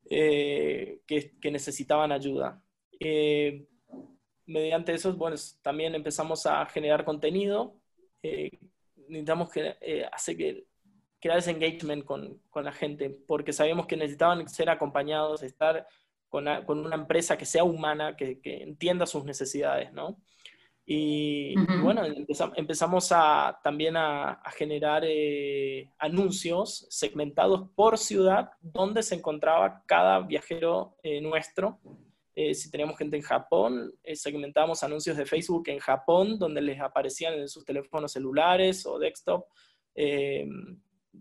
que, 0.07 1.01
que, 1.07 1.51
necesitaban 1.51 2.13
ayuda. 2.13 2.63
Mediante 4.47 4.93
eso, 4.93 5.15
bueno, 5.15 5.37
también 5.63 5.95
empezamos 5.95 6.47
a 6.47 6.65
generar 6.67 7.05
contenido. 7.05 7.75
Eh, 8.23 8.51
necesitamos 9.09 9.51
que, 9.51 9.77
eh, 9.81 10.07
hacer 10.13 10.37
que, 10.37 10.65
crear 11.21 11.39
ese 11.39 11.53
engagement 11.53 12.05
con, 12.05 12.41
con, 12.51 12.65
la 12.65 12.73
gente, 12.73 13.11
porque 13.27 13.53
sabíamos 13.53 13.87
que 13.87 13.97
necesitaban 13.97 14.47
ser 14.49 14.69
acompañados, 14.69 15.43
estar 15.43 15.87
con, 16.29 16.47
con 16.67 16.81
una 16.81 16.97
empresa 16.97 17.39
que 17.39 17.47
sea 17.47 17.65
humana, 17.65 18.17
que, 18.17 18.41
que 18.41 18.63
entienda 18.63 19.07
sus 19.07 19.25
necesidades, 19.25 19.93
¿no? 19.93 20.19
Y, 20.87 21.55
bueno, 21.83 22.03
empezamos 22.57 23.11
a, 23.11 23.59
también 23.63 23.97
a, 23.97 24.43
generar 24.55 25.03
eh, 25.07 25.91
anuncios 25.99 26.87
segmentados 26.91 27.71
por 27.75 27.97
ciudad 27.97 28.51
donde 28.61 29.03
se 29.03 29.15
encontraba 29.15 29.83
cada 29.87 30.21
viajero 30.21 30.97
eh, 31.03 31.23
nuestro. 31.23 31.79
Eh, 32.35 32.55
si 32.55 32.71
teníamos 32.71 32.99
gente 32.99 33.17
en 33.17 33.23
Japón, 33.23 33.93
segmentábamos 34.15 34.83
anuncios 34.83 35.17
de 35.17 35.27
Facebook 35.27 35.69
en 35.69 35.79
Japón 35.79 36.39
donde 36.39 36.61
les 36.61 36.81
aparecían 36.81 37.35
en 37.35 37.49
sus 37.49 37.65
teléfonos 37.65 38.13
celulares 38.13 38.85
o 38.87 38.99
desktop. 38.99 39.47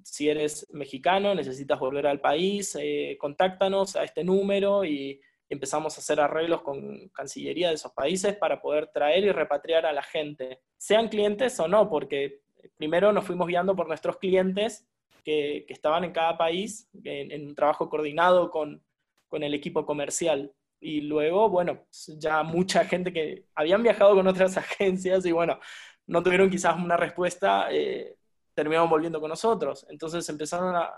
si 0.03 0.27
eres 0.27 0.67
mexicano, 0.71 1.35
necesitas 1.35 1.79
volver 1.79 2.07
al 2.07 2.19
país, 2.19 2.75
contáctanos 3.19 3.95
a 3.95 4.03
este 4.03 4.23
número 4.23 4.83
y 4.83 5.21
empezamos 5.53 5.95
a 5.95 6.01
hacer 6.01 6.19
arreglos 6.19 6.61
con 6.61 7.09
Cancillería 7.09 7.69
de 7.69 7.75
esos 7.75 7.93
países 7.93 8.35
para 8.35 8.61
poder 8.61 8.87
traer 8.87 9.23
y 9.23 9.31
repatriar 9.31 9.85
a 9.85 9.93
la 9.93 10.03
gente, 10.03 10.59
sean 10.77 11.07
clientes 11.07 11.59
o 11.59 11.67
no, 11.67 11.89
porque 11.89 12.41
primero 12.75 13.13
nos 13.13 13.25
fuimos 13.25 13.47
guiando 13.47 13.75
por 13.75 13.87
nuestros 13.87 14.17
clientes 14.17 14.87
que, 15.23 15.65
estaban 15.69 16.03
en 16.03 16.11
cada 16.11 16.37
país 16.37 16.89
en, 17.03 17.47
un 17.47 17.55
trabajo 17.55 17.89
coordinado 17.89 18.49
con, 18.49 18.83
con, 19.27 19.43
el 19.43 19.53
equipo 19.53 19.85
comercial. 19.85 20.53
Y 20.83 21.01
luego, 21.01 21.49
bueno, 21.49 21.85
ya 22.17 22.43
mucha 22.43 22.83
gente 22.85 23.13
que 23.13 23.45
habían 23.55 23.81
viajado 23.81 24.15
con 24.15 24.27
otras 24.27 24.57
agencias 24.57 25.25
y 25.25 25.31
bueno, 25.31 25.59
no 26.07 26.21
tuvieron 26.21 26.49
quizás 26.49 26.75
una 26.77 26.97
respuesta, 26.97 27.67
eh, 27.71 28.17
terminaron 28.53 28.89
volviendo 28.89 29.21
con 29.21 29.29
nosotros. 29.29 29.85
Entonces 29.89 30.27
empezaron 30.29 30.75
a, 30.75 30.91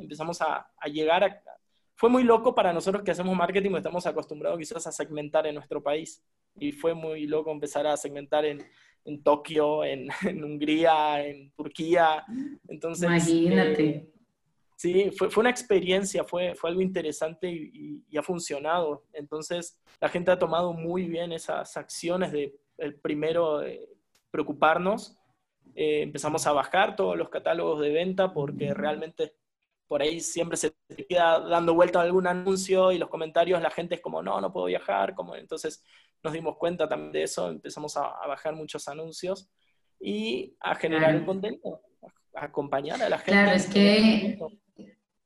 empezamos 0.00 0.40
a, 0.40 0.70
a 0.76 0.88
llegar 0.88 1.24
a, 1.24 1.42
fue 1.98 2.08
muy 2.08 2.22
loco 2.22 2.54
para 2.54 2.72
nosotros 2.72 3.02
que 3.02 3.10
hacemos 3.10 3.36
marketing, 3.36 3.74
estamos 3.74 4.06
acostumbrados 4.06 4.56
quizás 4.56 4.86
a 4.86 4.92
segmentar 4.92 5.46
en 5.48 5.56
nuestro 5.56 5.82
país. 5.82 6.24
Y 6.56 6.70
fue 6.70 6.94
muy 6.94 7.26
loco 7.26 7.50
empezar 7.50 7.88
a 7.88 7.96
segmentar 7.96 8.44
en, 8.44 8.64
en 9.04 9.22
Tokio, 9.22 9.84
en, 9.84 10.08
en, 10.22 10.44
Hungría, 10.44 11.26
en 11.26 11.50
Turquía. 11.52 12.24
Entonces, 12.68 13.08
Imagínate. 13.08 13.88
Eh, 13.88 14.12
sí, 14.78 15.10
fue, 15.10 15.28
fue, 15.28 15.40
una 15.40 15.50
experiencia, 15.50 16.22
fue, 16.22 16.54
fue 16.54 16.70
algo 16.70 16.80
interesante 16.80 17.50
y, 17.50 18.04
y, 18.08 18.16
ha 18.16 18.22
funcionado. 18.22 19.04
Entonces, 19.12 19.76
la 20.00 20.08
gente 20.08 20.30
ha 20.30 20.38
tomado 20.38 20.72
muy 20.72 21.08
bien 21.08 21.32
esas 21.32 21.76
acciones 21.76 22.30
de 22.30 22.54
el 22.76 22.94
primero 22.94 23.62
eh, 23.62 23.88
preocuparnos. 24.30 25.18
Eh, 25.74 26.02
empezamos 26.02 26.46
a 26.46 26.52
bajar 26.52 26.94
todos 26.94 27.16
los 27.16 27.28
catálogos 27.28 27.80
de 27.80 27.90
venta 27.90 28.32
porque 28.32 28.72
realmente 28.72 29.34
por 29.88 30.00
ahí 30.00 30.20
siempre 30.20 30.56
se 30.56 30.74
queda 31.08 31.40
dando 31.40 31.74
vuelta 31.74 32.00
algún 32.00 32.26
anuncio 32.26 32.92
y 32.92 32.98
los 32.98 33.08
comentarios, 33.08 33.60
la 33.60 33.70
gente 33.70 33.96
es 33.96 34.00
como, 34.00 34.22
no, 34.22 34.40
no 34.40 34.52
puedo 34.52 34.66
viajar, 34.66 35.14
como, 35.14 35.34
entonces 35.34 35.82
nos 36.22 36.32
dimos 36.34 36.56
cuenta 36.56 36.88
también 36.88 37.12
de 37.12 37.22
eso, 37.22 37.48
empezamos 37.48 37.96
a, 37.96 38.02
bajar 38.26 38.54
muchos 38.54 38.86
anuncios 38.86 39.48
y 39.98 40.54
a 40.60 40.74
generar 40.74 41.16
un 41.16 41.24
contenido, 41.24 41.80
a 42.34 42.44
acompañar 42.44 43.02
a 43.02 43.08
la 43.08 43.18
gente. 43.18 43.32
Claro, 43.32 43.52
es 43.52 43.66
que 43.66 44.38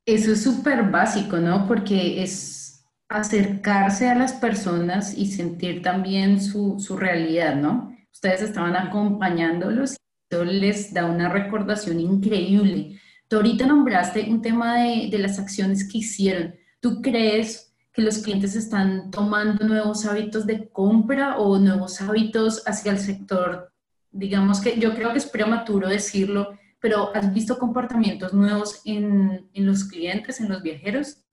eso 0.06 0.32
es 0.32 0.42
súper 0.42 0.84
básico, 0.90 1.38
¿no? 1.38 1.66
Porque 1.66 2.22
es 2.22 2.84
acercarse 3.08 4.08
a 4.08 4.14
las 4.14 4.32
personas 4.32 5.16
y 5.16 5.26
sentir 5.26 5.82
también 5.82 6.40
su, 6.40 6.78
su 6.78 6.96
realidad, 6.96 7.56
¿no? 7.56 7.96
Ustedes 8.12 8.42
estaban 8.42 8.76
acompañándolos 8.76 9.92
y 9.92 9.96
eso 10.34 10.44
les 10.44 10.92
da 10.94 11.06
una 11.06 11.28
recordación 11.28 12.00
increíble 12.00 12.98
Tú 13.32 13.36
ahorita 13.36 13.66
nombraste 13.66 14.28
un 14.28 14.42
tema 14.42 14.76
de, 14.76 15.08
de 15.10 15.18
las 15.18 15.38
acciones 15.38 15.88
que 15.88 15.96
hicieron. 15.96 16.54
¿Tú 16.80 17.00
crees 17.00 17.74
que 17.90 18.02
los 18.02 18.18
clientes 18.18 18.54
están 18.54 19.10
tomando 19.10 19.66
nuevos 19.66 20.04
hábitos 20.04 20.44
de 20.44 20.68
compra 20.68 21.38
o 21.38 21.58
nuevos 21.58 22.02
hábitos 22.02 22.62
hacia 22.66 22.92
el 22.92 22.98
sector? 22.98 23.72
Digamos 24.10 24.60
que 24.60 24.78
yo 24.78 24.94
creo 24.94 25.12
que 25.12 25.16
es 25.16 25.24
prematuro 25.24 25.88
decirlo, 25.88 26.58
pero 26.82 27.14
¿has 27.14 27.32
visto 27.32 27.58
comportamientos 27.58 28.34
nuevos 28.34 28.82
en, 28.84 29.48
en 29.54 29.66
los 29.66 29.84
clientes, 29.84 30.40
en 30.40 30.48
los 30.48 30.62
viajeros? 30.62 31.24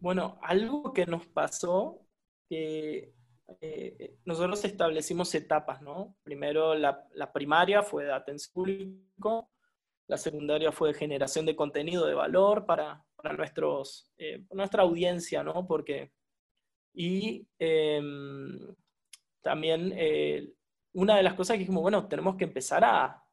Bueno, 0.00 0.40
algo 0.42 0.92
que 0.92 1.06
nos 1.06 1.24
pasó, 1.28 2.04
que 2.48 3.14
eh, 3.60 4.16
nosotros 4.24 4.64
establecimos 4.64 5.32
etapas, 5.36 5.80
¿no? 5.82 6.16
Primero 6.24 6.74
la, 6.74 7.06
la 7.14 7.32
primaria 7.32 7.84
fue 7.84 8.06
de 8.06 8.12
atención 8.12 8.52
público, 8.52 9.48
la 10.08 10.16
secundaria 10.16 10.72
fue 10.72 10.92
generación 10.94 11.46
de 11.46 11.54
contenido 11.54 12.04
de 12.04 12.14
valor 12.14 12.66
para, 12.66 13.04
para 13.14 13.34
nuestros, 13.34 14.10
eh, 14.18 14.44
nuestra 14.50 14.82
audiencia, 14.82 15.44
¿no? 15.44 15.64
Porque, 15.64 16.10
y 16.92 17.46
em, 17.60 18.74
también 19.42 19.92
eh, 19.94 20.52
una 20.92 21.16
de 21.16 21.22
las 21.22 21.34
cosas 21.34 21.54
que 21.54 21.60
dijimos, 21.60 21.82
bueno, 21.82 22.08
tenemos 22.08 22.34
que 22.34 22.44
empezar 22.44 22.84
a, 22.84 23.25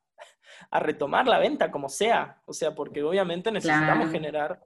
a, 0.71 0.79
retomar 0.79 1.27
la 1.27 1.39
venta 1.39 1.71
como 1.71 1.89
sea, 1.89 2.41
o 2.45 2.53
sea, 2.53 2.75
porque 2.75 3.03
obviamente 3.03 3.51
necesitamos 3.51 4.11
generar. 4.11 4.63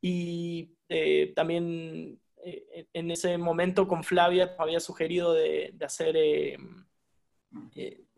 Y 0.00 0.76
eh, 0.88 1.32
también 1.34 2.20
en 2.44 3.10
ese 3.10 3.38
momento 3.38 3.86
con 3.86 4.02
Flavia 4.02 4.56
había 4.58 4.80
sugerido 4.80 5.32
de, 5.32 5.70
de 5.74 5.84
hacer 5.84 6.16
em, 6.16 6.84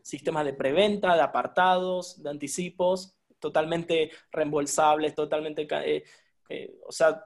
sistemas 0.02 0.44
de 0.44 0.52
preventa, 0.52 1.14
de 1.14 1.22
apartados, 1.22 2.22
de 2.22 2.30
anticipos, 2.30 3.16
totalmente 3.38 4.10
reembolsables, 4.32 5.14
totalmente, 5.14 5.66
eh, 5.70 6.04
eh, 6.48 6.74
o 6.86 6.92
sea, 6.92 7.24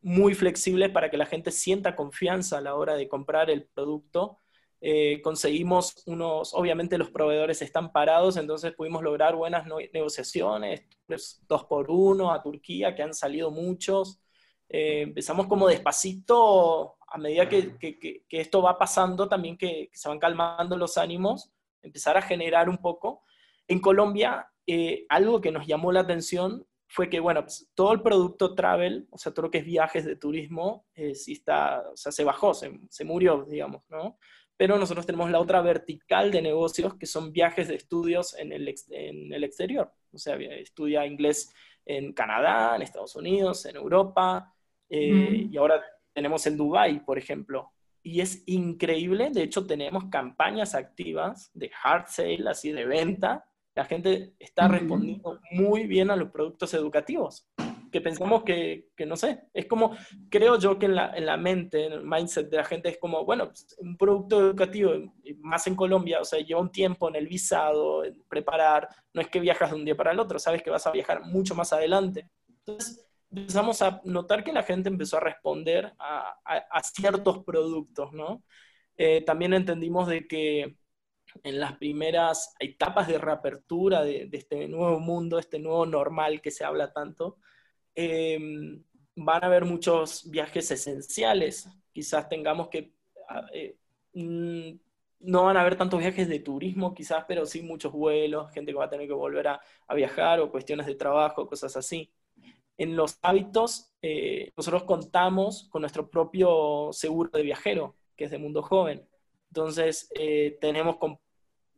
muy 0.00 0.34
flexibles 0.34 0.90
para 0.90 1.10
que 1.10 1.16
la 1.16 1.26
gente 1.26 1.50
sienta 1.50 1.94
confianza 1.94 2.58
a 2.58 2.60
la 2.60 2.74
hora 2.74 2.94
de 2.94 3.08
comprar 3.08 3.50
el 3.50 3.64
producto. 3.64 4.40
Eh, 4.84 5.22
conseguimos 5.22 6.02
unos, 6.06 6.52
obviamente 6.54 6.98
los 6.98 7.10
proveedores 7.10 7.62
están 7.62 7.92
parados, 7.92 8.36
entonces 8.36 8.74
pudimos 8.74 9.02
lograr 9.02 9.36
buenas 9.36 9.64
negociaciones, 9.92 10.82
pues, 11.06 11.40
dos 11.48 11.64
por 11.64 11.90
uno 11.90 12.32
a 12.32 12.42
Turquía, 12.42 12.94
que 12.94 13.02
han 13.02 13.14
salido 13.14 13.50
muchos. 13.50 14.20
empezamos 14.68 15.46
como 15.46 15.68
despacito, 15.68 16.96
a 17.12 17.18
medida 17.18 17.48
que, 17.48 17.76
que, 17.78 18.24
esto 18.30 18.62
va 18.62 18.78
pasando, 18.78 19.28
también 19.28 19.56
que, 19.56 19.90
se 19.92 20.08
van 20.08 20.18
calmando 20.18 20.76
los 20.76 20.96
ánimos, 20.96 21.52
empezar 21.82 22.16
a 22.16 22.22
generar 22.22 22.68
un 22.70 22.78
poco. 22.78 23.22
En 23.68 23.80
Colombia, 23.80 24.48
eh, 24.66 25.04
algo 25.10 25.40
que 25.40 25.52
nos 25.52 25.66
llamó 25.66 25.92
la 25.92 26.00
atención 26.00 26.66
fue 26.86 27.10
que, 27.10 27.20
bueno, 27.20 27.42
pues, 27.42 27.70
todo 27.74 27.92
el 27.92 28.00
producto 28.02 28.54
travel, 28.54 29.08
o 29.10 29.18
sea, 29.18 29.32
todo 29.32 29.46
lo 29.46 29.50
que 29.50 29.58
es 29.58 29.64
viajes 29.64 30.04
de 30.06 30.16
turismo, 30.16 30.86
eh, 30.94 31.14
sí 31.14 31.32
está, 31.32 31.84
se 31.94 32.24
bajó, 32.24 32.54
se, 32.54 33.04
murió, 33.04 33.44
digamos, 33.48 33.82
¿no? 33.88 34.18
Pero 34.62 34.78
nosotros 34.78 35.04
tenemos 35.04 35.28
la 35.28 35.40
otra 35.40 35.60
vertical 35.60 36.30
de 36.30 36.40
negocios, 36.40 36.94
que 36.94 37.04
son 37.04 37.32
viajes 37.32 37.66
de 37.66 37.74
estudios 37.74 38.38
en 38.38 38.52
el, 38.52 38.72
en 38.90 39.32
el 39.32 39.42
exterior. 39.42 39.92
O 40.12 40.18
sea, 40.18 40.36
estudia 40.36 41.04
inglés 41.04 41.52
en 41.84 42.12
Canadá, 42.12 42.76
en 42.76 42.82
Estados 42.82 43.16
Unidos, 43.16 43.66
en 43.66 43.74
Europa, 43.74 44.54
eh, 44.88 45.48
y 45.50 45.56
ahora 45.56 45.82
tenemos 46.12 46.46
en 46.46 46.56
Dubai, 46.56 47.04
por 47.04 47.18
ejemplo 47.18 47.72
y 48.04 48.20
es 48.20 48.44
increíble. 48.46 49.30
De 49.30 49.42
hecho, 49.42 49.66
tenemos 49.66 50.04
campañas 50.04 50.76
activas 50.76 51.50
de 51.54 51.72
hard 51.82 52.06
sale, 52.06 52.48
así 52.48 52.70
de 52.70 52.84
venta. 52.84 53.44
La 53.74 53.84
gente 53.84 54.34
está 54.38 54.68
respondiendo 54.68 55.40
muy 55.50 55.88
bien 55.88 56.08
a 56.12 56.14
los 56.16 56.30
productos 56.30 56.72
educativos, 56.74 57.48
que 57.92 58.00
pensamos 58.00 58.42
que, 58.42 58.88
que 58.96 59.04
no 59.04 59.16
sé, 59.16 59.44
es 59.52 59.66
como, 59.66 59.94
creo 60.30 60.58
yo 60.58 60.78
que 60.78 60.86
en 60.86 60.96
la, 60.96 61.14
en 61.14 61.26
la, 61.26 61.36
mente, 61.36 61.84
en 61.84 61.92
el 61.92 62.02
mindset 62.02 62.48
de 62.48 62.56
la 62.56 62.64
gente 62.64 62.88
es 62.88 62.98
como, 62.98 63.24
bueno, 63.24 63.48
pues, 63.48 63.76
un 63.78 63.96
producto 63.98 64.40
educativo, 64.40 64.92
más 65.40 65.66
en 65.66 65.76
Colombia, 65.76 66.20
o 66.20 66.24
sea, 66.24 66.40
lleva 66.40 66.60
un 66.60 66.72
tiempo 66.72 67.08
en 67.08 67.16
el 67.16 67.28
visado, 67.28 68.02
en 68.04 68.20
preparar, 68.28 68.88
no 69.12 69.20
es 69.20 69.28
que 69.28 69.40
viajas 69.40 69.70
de 69.70 69.76
un 69.76 69.84
día 69.84 69.94
para 69.94 70.12
el 70.12 70.18
otro, 70.18 70.38
sabes 70.38 70.62
que 70.62 70.70
vas 70.70 70.86
a 70.86 70.90
viajar 70.90 71.22
mucho 71.26 71.54
más 71.54 71.72
adelante. 71.72 72.30
Entonces, 72.48 73.06
empezamos 73.30 73.82
a 73.82 74.00
notar 74.04 74.42
que 74.42 74.52
la 74.52 74.62
gente 74.62 74.88
empezó 74.88 75.18
a 75.18 75.20
responder 75.20 75.92
a, 75.98 76.34
a, 76.44 76.82
ciertos 76.82 77.44
productos, 77.44 78.12
¿no? 78.12 78.42
Eh, 78.96 79.22
también 79.24 79.52
entendimos 79.52 80.08
de 80.08 80.26
que 80.26 80.76
en 81.42 81.60
las 81.60 81.76
primeras 81.76 82.54
etapas 82.58 83.06
de 83.08 83.18
reapertura 83.18 84.02
de, 84.02 84.26
de, 84.26 84.38
este 84.38 84.68
nuevo 84.68 84.98
mundo, 84.98 85.38
este 85.38 85.58
nuevo 85.58 85.86
normal 85.86 86.40
que 86.40 86.50
se 86.50 86.64
habla 86.64 86.92
tanto, 86.92 87.38
em, 87.94 88.82
van 89.16 89.44
a 89.44 89.46
haber 89.46 89.64
muchos 89.64 90.30
viajes 90.30 90.70
esenciales. 90.70 91.68
Quizás 91.92 92.28
tengamos 92.28 92.68
que... 92.68 92.92
Eh, 93.52 93.76
mm, 94.14 94.78
no 95.20 95.44
van 95.44 95.56
a 95.56 95.60
haber 95.60 95.76
tantos 95.76 96.00
viajes 96.00 96.28
de 96.28 96.40
turismo 96.40 96.94
quizás, 96.94 97.24
pero 97.28 97.46
sí 97.46 97.62
muchos 97.62 97.92
vuelos, 97.92 98.50
gente 98.52 98.72
que 98.72 98.78
va 98.78 98.86
a 98.86 98.90
tener 98.90 99.06
que 99.06 99.12
volver 99.12 99.46
a, 99.48 99.60
a 99.86 99.94
viajar 99.94 100.40
o 100.40 100.50
cuestiones 100.50 100.86
de 100.86 100.96
trabajo, 100.96 101.46
cosas 101.46 101.76
así 101.76 102.10
en 102.78 102.96
los 102.96 103.18
hábitos, 103.22 103.92
eh, 104.02 104.50
nosotros 104.56 104.84
contamos 104.84 105.68
con 105.70 105.82
nuestro 105.82 106.10
propio 106.10 106.90
seguro 106.92 107.30
de 107.32 107.42
viajero, 107.42 107.96
que 108.16 108.24
es 108.24 108.30
de 108.30 108.38
Mundo 108.38 108.62
Joven. 108.62 109.06
Entonces, 109.50 110.10
eh, 110.18 110.58
tenemos, 110.60 110.96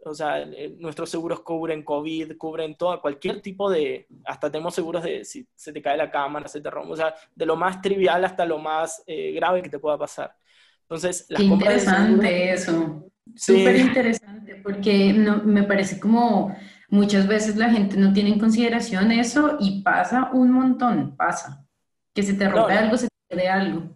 o 0.04 0.14
sea, 0.14 0.40
eh, 0.40 0.76
nuestros 0.78 1.10
seguros 1.10 1.40
cubren 1.40 1.82
COVID, 1.82 2.36
cubren 2.36 2.76
todo, 2.76 3.00
cualquier 3.00 3.40
tipo 3.40 3.70
de, 3.70 4.06
hasta 4.24 4.50
tenemos 4.50 4.74
seguros 4.74 5.02
de 5.02 5.24
si 5.24 5.46
se 5.54 5.72
te 5.72 5.82
cae 5.82 5.96
la 5.96 6.10
cámara, 6.10 6.48
se 6.48 6.60
te 6.60 6.70
rompe, 6.70 6.92
o 6.92 6.96
sea, 6.96 7.14
de 7.34 7.46
lo 7.46 7.56
más 7.56 7.80
trivial 7.80 8.24
hasta 8.24 8.44
lo 8.44 8.58
más 8.58 9.02
eh, 9.06 9.32
grave 9.32 9.62
que 9.62 9.70
te 9.70 9.78
pueda 9.78 9.98
pasar. 9.98 10.34
Entonces, 10.82 11.26
las 11.28 11.40
Qué 11.40 11.46
interesante 11.46 12.52
eso. 12.52 13.10
Súper 13.34 13.76
interesante, 13.76 14.56
porque 14.62 15.12
no, 15.12 15.42
me 15.42 15.62
parece 15.62 15.98
como 15.98 16.54
muchas 16.88 17.26
veces 17.26 17.56
la 17.56 17.70
gente 17.70 17.96
no 17.96 18.12
tiene 18.12 18.30
en 18.30 18.38
consideración 18.38 19.10
eso 19.10 19.56
y 19.58 19.82
pasa 19.82 20.30
un 20.32 20.50
montón, 20.50 21.16
pasa. 21.16 21.66
Que 22.12 22.22
se 22.22 22.34
te 22.34 22.48
rompe 22.48 22.74
algo, 22.74 22.96
se 22.96 23.08
te 23.08 23.14
pierde 23.28 23.48
algo 23.48 23.94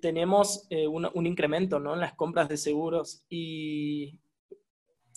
tenemos 0.00 0.66
eh, 0.70 0.88
un, 0.88 1.26
incremento 1.26 1.78
¿no? 1.78 1.94
en 1.94 2.00
las 2.00 2.14
compras 2.14 2.48
de 2.48 2.56
seguros 2.56 3.24
y 3.28 4.18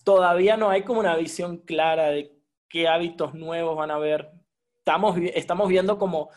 todavía 0.04 0.58
no 0.58 0.70
hay 0.70 0.84
como 0.84 1.00
una 1.00 1.16
visión 1.16 1.58
clara 1.58 2.10
de 2.10 2.36
qué 2.70 2.88
hábitos 2.88 3.34
nuevos 3.34 3.76
van 3.78 3.92
a 3.92 3.96
haber. 3.96 4.32
Estamos, 4.78 5.18
estamos 5.34 5.70
viendo 5.70 5.98
como 5.98 6.30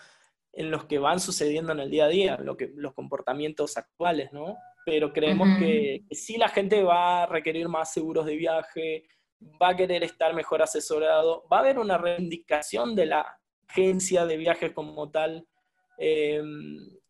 en 0.52 0.70
los 0.70 0.85
que 0.85 0.98
van 0.98 1.20
sucediendo 1.20 1.72
en 1.72 1.81
el 1.81 1.90
día 1.90 2.07
a 2.07 2.09
día, 2.09 2.37
lo 2.38 2.57
que, 2.57 2.72
los 2.74 2.94
comportamientos 2.94 3.76
actuales, 3.76 4.33
¿no? 4.33 4.57
Pero 4.85 5.12
creemos 5.12 5.48
que, 5.59 6.05
que 6.09 6.14
sí 6.14 6.37
la 6.37 6.48
gente 6.48 6.83
va 6.83 7.24
a 7.24 7.26
requerir 7.26 7.68
más 7.68 7.92
seguros 7.92 8.24
de 8.24 8.37
viaje, 8.37 9.05
va 9.61 9.70
a 9.70 9.76
querer 9.76 10.02
estar 10.05 10.35
mejor 10.35 10.62
asesorado, 10.62 11.44
va 11.52 11.59
a 11.59 11.61
haber 11.61 11.79
una 11.79 11.98
reivindicación 11.98 12.94
de 12.94 13.07
la 13.07 13.38
agencia 13.68 14.24
de 14.24 14.37
viajes 14.37 14.72
como 14.72 15.11
tal. 15.11 15.46
Eh, 15.98 16.42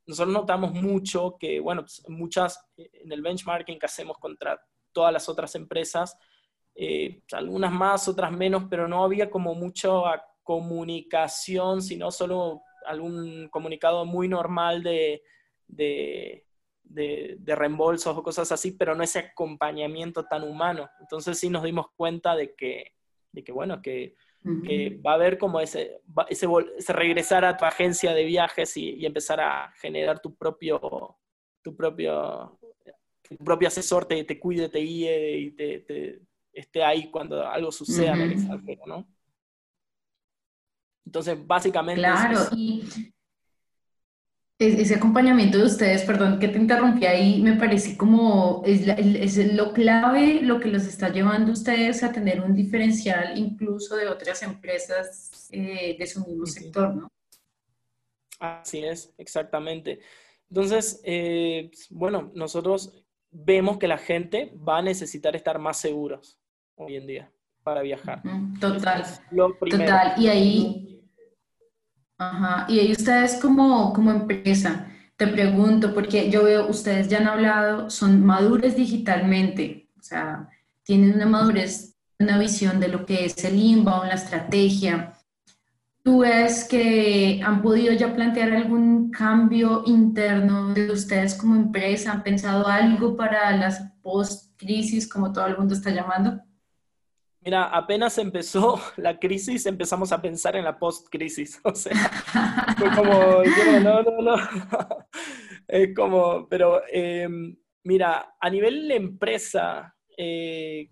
nosotros 0.07 0.33
notamos 0.33 0.73
mucho 0.73 1.37
que, 1.39 1.61
bueno, 1.61 1.83
pues, 1.83 2.03
muchas, 2.09 2.59
en 2.77 3.13
el 3.13 3.23
benchmarking 3.23 3.79
que 3.79 3.87
hacemos 3.87 4.19
contra 4.19 4.61
todas 4.93 5.13
las 5.13 5.29
otras 5.29 5.55
empresas, 5.55 6.17
eh, 6.77 7.23
algunas 7.33 7.73
más, 7.73 8.07
otras 8.09 8.31
menos, 8.33 8.65
pero 8.69 8.87
no 8.87 9.03
había 9.05 9.31
como 9.31 9.55
mucha 9.55 9.91
comunicación, 10.43 11.83
sino 11.83 12.11
solo 12.11 12.63
algún 12.87 13.49
comunicado 13.49 14.05
muy 14.05 14.29
normal 14.29 14.83
de, 14.83 15.23
de, 15.67 16.45
de, 16.85 17.55
reembolsos 17.57 18.17
o 18.17 18.23
cosas 18.23 18.53
así, 18.53 18.73
pero 18.73 18.95
no 18.95 19.03
ese 19.03 19.19
acompañamiento 19.19 20.25
tan 20.27 20.45
humano. 20.45 20.89
Entonces 21.01 21.39
sí 21.39 21.51
nos 21.51 21.65
dimos 21.65 21.87
cuenta 21.97 22.37
de 22.37 22.55
que, 22.55 22.93
de 23.33 23.43
que 23.43 23.53
bueno, 23.53 23.83
que 23.83 24.15
que 24.65 25.01
va 25.05 25.13
a 25.13 25.15
haber 25.15 25.39
como 25.39 25.61
ese, 25.61 26.01
ese, 26.29 26.93
regresar 26.93 27.45
a 27.45 27.57
tu 27.57 27.65
agencia 27.65 28.15
de 28.15 28.25
viajes 28.25 28.77
y, 28.77 29.05
empezar 29.05 29.41
a 29.41 29.73
generar 29.81 30.21
tu 30.21 30.37
propio, 30.37 31.17
tu 31.63 31.75
propio, 31.75 32.59
tu 33.29 33.37
propio 33.39 33.69
asesor, 33.69 34.05
te, 34.05 34.23
te 34.23 34.39
cuide, 34.39 34.69
te 34.69 34.79
guíe 34.79 35.39
y 35.39 35.51
te, 35.51 36.21
esté 36.57 36.83
ahí 36.83 37.11
cuando 37.11 37.47
algo 37.47 37.71
suceda 37.71 38.15
en 38.15 38.21
el 38.23 38.33
extranjero, 38.33 38.87
¿no? 38.87 39.07
Entonces, 41.05 41.39
básicamente... 41.47 42.01
Claro, 42.01 42.49
y 42.57 42.83
ese 44.59 44.95
acompañamiento 44.95 45.59
de 45.59 45.65
ustedes, 45.65 46.03
perdón 46.05 46.39
que 46.39 46.49
te 46.49 46.57
interrumpí 46.57 47.05
ahí, 47.05 47.43
me 47.43 47.57
parece 47.57 47.95
como 47.95 48.63
es, 48.65 48.89
es, 48.89 49.55
lo 49.55 49.75
clave, 49.75 50.41
lo 50.41 50.59
que 50.59 50.69
los 50.69 50.87
está 50.87 51.11
llevando 51.11 51.51
a 51.51 51.53
ustedes 51.53 52.03
a 52.03 52.11
tener 52.11 52.41
un 52.41 52.55
diferencial 52.55 53.37
incluso 53.37 53.97
de 53.97 54.09
otras 54.09 54.43
empresas 54.43 55.49
eh, 55.53 55.95
de 55.99 56.07
su 56.07 56.27
mismo 56.27 56.47
sector, 56.47 56.95
¿no? 56.95 57.09
Así 58.39 58.83
es, 58.83 59.13
exactamente. 59.19 60.01
Entonces, 60.49 61.03
eh, 61.05 61.71
bueno, 61.91 62.31
nosotros 62.35 63.05
vemos 63.31 63.77
que 63.77 63.89
la 63.89 63.99
gente 63.99 64.55
va 64.67 64.79
a 64.79 64.83
necesitar 64.83 65.37
estar 65.37 65.59
más 65.59 65.79
seguros 65.79 66.39
hoy 66.77 66.97
en 66.97 67.07
día 67.07 67.31
para 67.63 67.83
viajar. 67.83 68.23
Total. 68.61 69.05
Total. 69.71 70.15
Y 70.17 70.29
ahí 70.29 70.87
Ajá, 72.19 72.65
y 72.69 72.79
ahí 72.79 72.93
ustedes 72.93 73.37
como, 73.37 73.93
como 73.93 74.11
empresa, 74.11 74.89
te 75.17 75.27
pregunto, 75.27 75.93
porque 75.93 76.31
yo 76.31 76.45
veo, 76.45 76.67
ustedes 76.69 77.09
ya 77.09 77.19
han 77.19 77.29
hablado, 77.29 77.91
son 77.91 78.25
madures 78.25 78.75
digitalmente, 78.75 79.91
o 79.99 80.03
sea, 80.03 80.49
tienen 80.83 81.15
una 81.15 81.27
madurez, 81.27 81.95
una 82.19 82.39
visión 82.39 82.81
de 82.81 82.89
lo 82.89 83.05
que 83.05 83.27
es 83.27 83.45
el 83.45 83.57
inbound, 83.57 84.09
la 84.09 84.15
estrategia. 84.15 85.13
¿Tú 86.03 86.21
ves 86.21 86.65
que 86.65 87.43
han 87.45 87.61
podido 87.61 87.93
ya 87.93 88.15
plantear 88.15 88.53
algún 88.53 89.11
cambio 89.11 89.83
interno 89.87 90.73
de 90.73 90.91
ustedes 90.93 91.35
como 91.35 91.57
empresa? 91.57 92.13
¿Han 92.13 92.23
pensado 92.23 92.67
algo 92.67 93.17
para 93.17 93.55
las 93.57 93.93
post-crisis, 94.03 95.09
como 95.09 95.33
todo 95.33 95.47
el 95.49 95.59
mundo 95.59 95.75
está 95.75 95.91
llamando? 95.91 96.41
Mira, 97.47 97.67
apenas 97.69 98.19
empezó 98.19 98.81
la 98.97 99.21
crisis, 99.21 99.67
empezamos 99.67 100.11
a 100.11 100.21
pensar 100.21 100.57
en 100.57 100.65
la 100.65 100.77
post-crisis. 100.77 101.61
O 101.65 101.73
sea, 101.77 101.95
fue 102.77 102.91
como, 102.91 103.45
no, 103.83 104.03
no, 104.03 104.21
no. 104.21 104.37
Es 105.69 105.95
como, 105.95 106.49
pero 106.49 106.83
em, 106.91 107.57
mira, 107.85 108.35
a 108.41 108.51
nivel 108.51 108.89
de 108.89 108.97
empresa, 108.97 109.95
eh, 110.17 110.91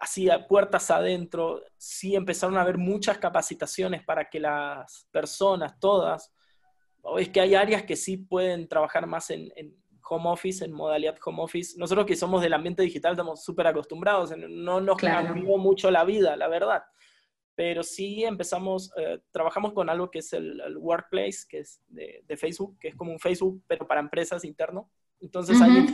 así 0.00 0.30
a 0.30 0.46
puertas 0.46 0.90
adentro, 0.90 1.62
sí 1.76 2.14
empezaron 2.14 2.56
a 2.56 2.62
haber 2.62 2.78
muchas 2.78 3.18
capacitaciones 3.18 4.02
para 4.02 4.28
que 4.30 4.40
las 4.40 5.08
personas, 5.10 5.78
todas, 5.78 6.32
es 7.18 7.28
que 7.28 7.40
hay 7.40 7.54
áreas 7.54 7.84
que 7.84 7.96
sí 7.96 8.16
pueden 8.16 8.66
trabajar 8.66 9.06
más 9.06 9.30
en 9.30 9.50
home 10.08 10.28
office, 10.28 10.64
en 10.64 10.72
modalidad 10.72 11.16
home 11.24 11.42
office. 11.42 11.78
Nosotros 11.78 12.06
que 12.06 12.16
somos 12.16 12.42
del 12.42 12.54
ambiente 12.54 12.82
digital 12.82 13.12
estamos 13.12 13.44
súper 13.44 13.66
acostumbrados, 13.66 14.32
no 14.36 14.80
nos 14.80 14.96
cambió 14.96 15.56
mucho 15.58 15.90
la 15.90 16.04
vida, 16.04 16.36
la 16.36 16.48
verdad. 16.48 16.82
Pero 17.54 17.82
sí 17.82 18.24
empezamos, 18.24 18.90
eh, 18.96 19.20
trabajamos 19.30 19.72
con 19.72 19.90
algo 19.90 20.10
que 20.10 20.20
es 20.20 20.32
el, 20.32 20.60
Workplace, 20.78 21.40
que 21.48 21.58
es 21.58 21.82
de, 21.88 22.36
Facebook, 22.36 22.78
que 22.78 22.88
es 22.88 22.96
como 22.96 23.12
un 23.12 23.18
Facebook, 23.18 23.62
pero 23.66 23.86
para 23.86 24.00
empresas 24.00 24.44
interno. 24.44 24.90
Entonces 25.20 25.60
ahí 25.60 25.86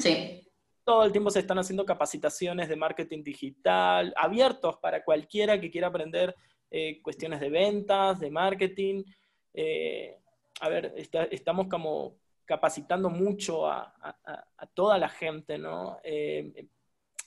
todo 0.88 1.04
el 1.04 1.12
tiempo 1.12 1.30
se 1.30 1.40
están 1.40 1.58
haciendo 1.58 1.84
capacitaciones 1.84 2.66
de 2.66 2.74
marketing 2.74 3.22
digital, 3.22 4.14
abiertos 4.16 4.78
para 4.78 5.04
cualquiera 5.04 5.60
que 5.60 5.70
quiera 5.70 5.88
aprender 5.88 6.34
eh, 6.70 7.02
cuestiones 7.02 7.40
de 7.40 7.50
ventas, 7.50 8.18
de 8.20 8.30
marketing. 8.30 9.04
Eh, 9.52 10.16
a 10.60 10.68
ver, 10.70 10.94
estamos 11.30 11.68
como 11.68 12.16
capacitando 12.48 13.10
mucho 13.10 13.70
a, 13.70 13.92
toda 14.72 14.96
la 14.96 15.10
gente, 15.10 15.58
¿no? 15.58 15.98
Eh, 16.02 16.66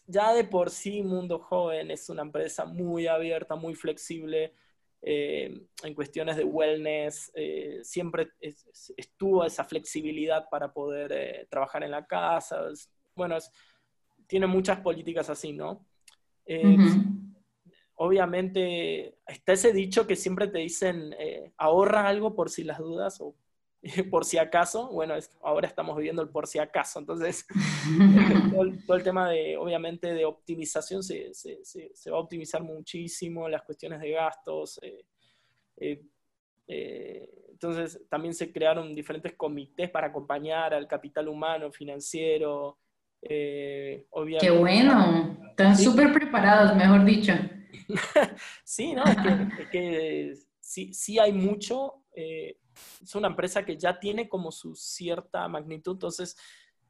ya 0.07 0.33
de 0.33 0.43
por 0.43 0.71
sí 0.71 1.03
Mundo 1.03 1.37
Joven 1.37 1.91
es 1.91 2.09
una 2.09 2.23
empresa 2.23 2.65
muy 2.65 3.05
abierta, 3.05 3.55
muy 3.55 3.75
flexible 3.75 4.55
eh, 4.99 5.67
en 5.83 5.93
cuestiones 5.93 6.37
de 6.37 6.43
wellness, 6.43 7.31
eh, 7.35 7.81
siempre 7.83 8.29
estuvo 8.97 9.45
esa 9.45 9.63
flexibilidad 9.63 10.49
para 10.49 10.73
poder 10.73 11.47
trabajar 11.49 11.83
en 11.83 11.91
la 11.91 12.05
casa, 12.07 12.63
bueno, 13.15 13.37
tiene 14.25 14.47
muchas 14.47 14.79
políticas 14.79 15.29
así, 15.29 15.53
¿no? 15.53 15.85
Obviamente 17.93 19.19
está 19.27 19.53
ese 19.53 19.71
dicho 19.71 20.07
que 20.07 20.15
siempre 20.15 20.47
te 20.47 20.57
dicen, 20.59 21.15
ahorra 21.57 22.07
algo 22.07 22.35
por 22.35 22.49
si 22.49 22.63
las 22.63 22.79
dudas 22.79 23.21
o 23.21 23.35
por 24.11 24.25
si 24.25 24.37
acaso, 24.37 24.89
bueno, 24.89 25.15
ahora 25.41 25.67
estamos 25.67 25.97
viviendo 25.97 26.21
el 26.21 26.29
por 26.29 26.45
si 26.45 26.59
acaso, 26.59 26.99
entonces 26.99 27.45
todo, 28.85 28.95
el, 28.97 29.03
tema 29.03 29.29
de, 29.29 29.57
obviamente, 29.57 30.13
de 30.13 30.25
optimización 30.25 31.01
se, 31.01 31.33
se, 31.33 31.63
se, 31.63 32.11
va 32.11 32.17
a 32.17 32.21
optimizar 32.21 32.61
muchísimo, 32.61 33.49
las 33.49 33.63
cuestiones 33.63 33.99
de 33.99 34.11
gastos, 34.11 34.79
eh, 34.83 35.05
eh, 35.77 36.03
eh, 36.67 37.29
entonces 37.49 38.01
también 38.07 38.33
se 38.33 38.51
crearon 38.51 38.93
diferentes 38.93 39.33
comités 39.33 39.89
para 39.89 40.07
acompañar 40.07 40.73
al 40.73 40.87
capital 40.87 41.27
humano, 41.27 41.71
financiero, 41.71 42.77
obviamente. 44.11 44.47
¡Qué 44.47 44.51
bueno! 44.51 45.37
Están 45.49 45.77
súper 45.77 46.11
preparados, 46.13 46.75
mejor 46.75 47.03
dicho. 47.03 47.33
sí, 48.63 48.93
¿no? 48.93 49.03
Es 49.03 49.17
que, 49.17 49.61
es 49.61 49.69
que 49.69 50.33
sí, 50.59 50.93
sí 50.93 51.19
hay 51.19 51.33
mucho 51.33 52.00
es 52.13 53.15
una 53.15 53.27
empresa 53.27 53.65
que 53.65 53.77
ya 53.77 53.99
tiene 53.99 54.27
como 54.29 54.51
su 54.51 54.75
cierta 54.75 55.47
magnitud, 55.47 55.93
entonces, 55.93 56.37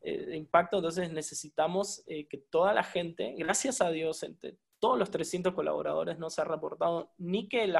eh, 0.02 0.26
de 0.26 0.38
impacto, 0.38 0.78
entonces 0.78 1.12
necesitamos 1.12 2.04
eh, 2.08 2.28
que 2.28 2.38
toda 2.38 2.74
la 2.74 2.84
gente, 2.84 3.36
gracias 3.38 3.82
a 3.82 3.90
Dios, 3.90 4.24
entre 4.24 4.58
todos 4.80 4.98
los 4.98 5.12
300 5.12 5.54
colaboradores 5.54 6.18
no 6.18 6.30
se 6.32 6.42
ha 6.42 6.46
reportado 6.46 7.12
ni 7.18 7.48
que 7.48 7.72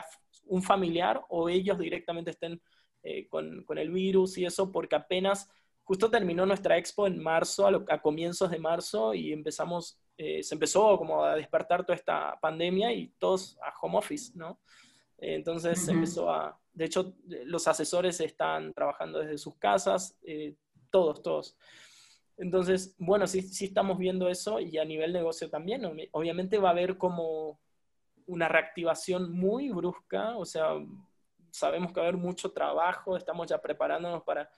un 0.46 0.62
familiar 0.62 1.24
o 1.30 1.50
ellos 1.50 1.80
directamente 1.80 2.30
estén 2.30 2.62
eh, 3.02 3.28
con, 3.28 3.64
con, 3.64 3.80
el 3.80 3.90
virus 3.90 4.38
y 4.38 4.46
eso, 4.46 4.72
porque 4.72 4.96
apenas 4.96 5.50
justo 5.84 6.12
terminó 6.12 6.46
nuestra 6.46 6.78
expo 6.78 7.08
en 7.08 7.18
marzo, 7.18 7.66
a, 7.66 8.02
comienzos 8.04 8.52
de 8.52 8.60
marzo, 8.60 9.16
y 9.16 9.34
empezamos, 9.34 10.00
se 10.16 10.54
empezó 10.54 10.96
como 11.00 11.24
a 11.24 11.36
despertar 11.36 11.84
toda 11.84 11.96
esta 11.96 12.40
pandemia 12.40 12.94
y 12.94 13.08
todos 13.18 13.58
a 13.64 13.74
home 13.82 13.98
office, 13.98 14.32
¿no? 14.36 14.62
Entonces 15.18 15.84
se 15.84 15.92
empezó 15.92 16.30
a, 16.30 16.61
de 16.74 16.86
hecho, 16.86 17.16
los 17.46 17.68
asesores 17.68 18.20
están 18.22 18.74
trabajando 18.74 19.20
desde 19.20 19.38
sus 19.38 19.56
casas, 19.58 20.18
eh, 20.24 20.56
todos, 20.90 21.22
todos. 21.22 21.58
Entonces, 22.38 22.96
bueno, 22.98 23.28
sí, 23.28 23.42
sí 23.42 23.66
estamos 23.66 23.98
viendo 23.98 24.30
eso 24.30 24.60
y 24.60 24.78
a 24.78 24.86
nivel 24.86 25.14
negocio 25.14 25.50
también. 25.50 25.86
Obviamente 26.12 26.58
va 26.58 26.70
a 26.70 26.72
haber 26.72 26.98
como 26.98 27.60
una 28.26 28.48
reactivación 28.48 29.32
muy 29.32 29.70
brusca, 29.70 30.38
o 30.38 30.46
sea, 30.46 30.70
sabemos 31.52 31.92
que 31.92 32.00
va 32.00 32.06
a 32.06 32.10
haber 32.10 32.22
mucho 32.22 32.52
trabajo, 32.52 33.18
estamos 33.18 33.48
ya 33.48 33.62
preparándonos 33.62 34.24
para 34.24 34.50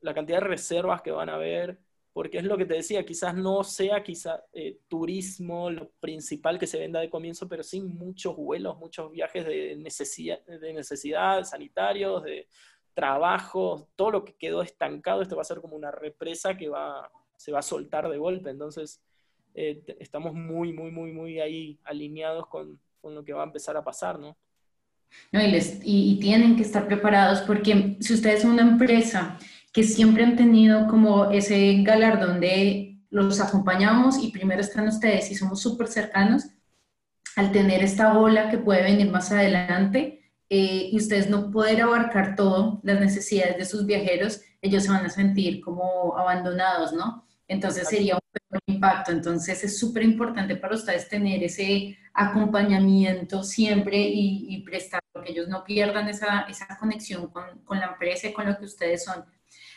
la 0.00 0.12
cantidad 0.12 0.40
de 0.40 0.48
reservas 0.48 1.00
que 1.00 1.12
van 1.12 1.28
a 1.28 1.34
haber, 1.34 1.78
porque 2.14 2.38
es 2.38 2.44
lo 2.44 2.56
que 2.56 2.64
te 2.64 2.74
decía, 2.74 3.04
quizás 3.04 3.34
no 3.34 3.64
sea 3.64 4.04
quizá, 4.04 4.44
eh, 4.52 4.78
turismo 4.86 5.68
lo 5.68 5.90
principal 5.98 6.60
que 6.60 6.68
se 6.68 6.78
venda 6.78 7.00
de 7.00 7.10
comienzo, 7.10 7.48
pero 7.48 7.64
sí 7.64 7.80
muchos 7.80 8.36
vuelos, 8.36 8.78
muchos 8.78 9.10
viajes 9.10 9.44
de 9.44 9.74
necesidad, 9.74 10.40
de 10.46 10.72
necesidad 10.72 11.42
sanitarios, 11.42 12.22
de 12.22 12.46
trabajo, 12.94 13.88
todo 13.96 14.12
lo 14.12 14.24
que 14.24 14.36
quedó 14.36 14.62
estancado, 14.62 15.22
esto 15.22 15.34
va 15.34 15.42
a 15.42 15.44
ser 15.44 15.60
como 15.60 15.74
una 15.74 15.90
represa 15.90 16.56
que 16.56 16.68
va, 16.68 17.10
se 17.36 17.50
va 17.50 17.58
a 17.58 17.62
soltar 17.62 18.08
de 18.08 18.16
golpe. 18.16 18.50
Entonces, 18.50 19.02
eh, 19.56 19.82
estamos 19.98 20.34
muy, 20.34 20.72
muy, 20.72 20.92
muy, 20.92 21.10
muy 21.10 21.40
ahí 21.40 21.80
alineados 21.82 22.46
con, 22.46 22.78
con, 23.00 23.16
lo 23.16 23.24
que 23.24 23.32
va 23.32 23.42
a 23.42 23.46
empezar 23.46 23.76
a 23.76 23.82
pasar, 23.82 24.20
¿no? 24.20 24.36
no 25.32 25.42
y, 25.42 25.50
les, 25.50 25.80
y, 25.82 26.20
tienen 26.20 26.54
que 26.54 26.62
estar 26.62 26.86
preparados 26.86 27.40
porque 27.40 27.96
si 27.98 28.14
ustedes 28.14 28.42
son 28.42 28.52
una 28.52 28.62
empresa 28.62 29.36
que 29.74 29.82
siempre 29.82 30.22
han 30.22 30.36
tenido 30.36 30.86
como 30.86 31.32
ese 31.32 31.82
galardón 31.82 32.40
de 32.40 33.00
los 33.10 33.40
acompañamos 33.40 34.22
y 34.22 34.30
primero 34.30 34.60
están 34.60 34.86
ustedes 34.86 35.30
y 35.32 35.34
somos 35.34 35.60
súper 35.60 35.88
cercanos, 35.88 36.44
al 37.34 37.50
tener 37.50 37.82
esta 37.82 38.16
ola 38.16 38.50
que 38.50 38.58
puede 38.58 38.84
venir 38.84 39.10
más 39.10 39.32
adelante 39.32 40.30
eh, 40.48 40.90
y 40.92 40.96
ustedes 40.96 41.28
no 41.28 41.50
poder 41.50 41.82
abarcar 41.82 42.36
todo, 42.36 42.80
las 42.84 43.00
necesidades 43.00 43.56
de 43.56 43.64
sus 43.64 43.84
viajeros, 43.84 44.42
ellos 44.62 44.84
se 44.84 44.90
van 44.90 45.04
a 45.04 45.10
sentir 45.10 45.60
como 45.60 46.16
abandonados, 46.16 46.92
¿no? 46.92 47.26
Entonces 47.48 47.88
sería 47.88 48.14
un 48.14 48.60
impacto. 48.66 49.10
Entonces 49.10 49.64
es 49.64 49.76
súper 49.76 50.04
importante 50.04 50.54
para 50.54 50.76
ustedes 50.76 51.08
tener 51.08 51.42
ese 51.42 51.98
acompañamiento 52.12 53.42
siempre 53.42 53.98
y, 53.98 54.46
y 54.48 54.62
prestar, 54.62 55.02
que 55.24 55.32
ellos 55.32 55.48
no 55.48 55.64
pierdan 55.64 56.08
esa, 56.08 56.42
esa 56.42 56.78
conexión 56.78 57.26
con, 57.28 57.58
con 57.64 57.80
la 57.80 57.86
empresa 57.86 58.28
y 58.28 58.32
con 58.32 58.46
lo 58.46 58.56
que 58.56 58.66
ustedes 58.66 59.04
son. 59.04 59.24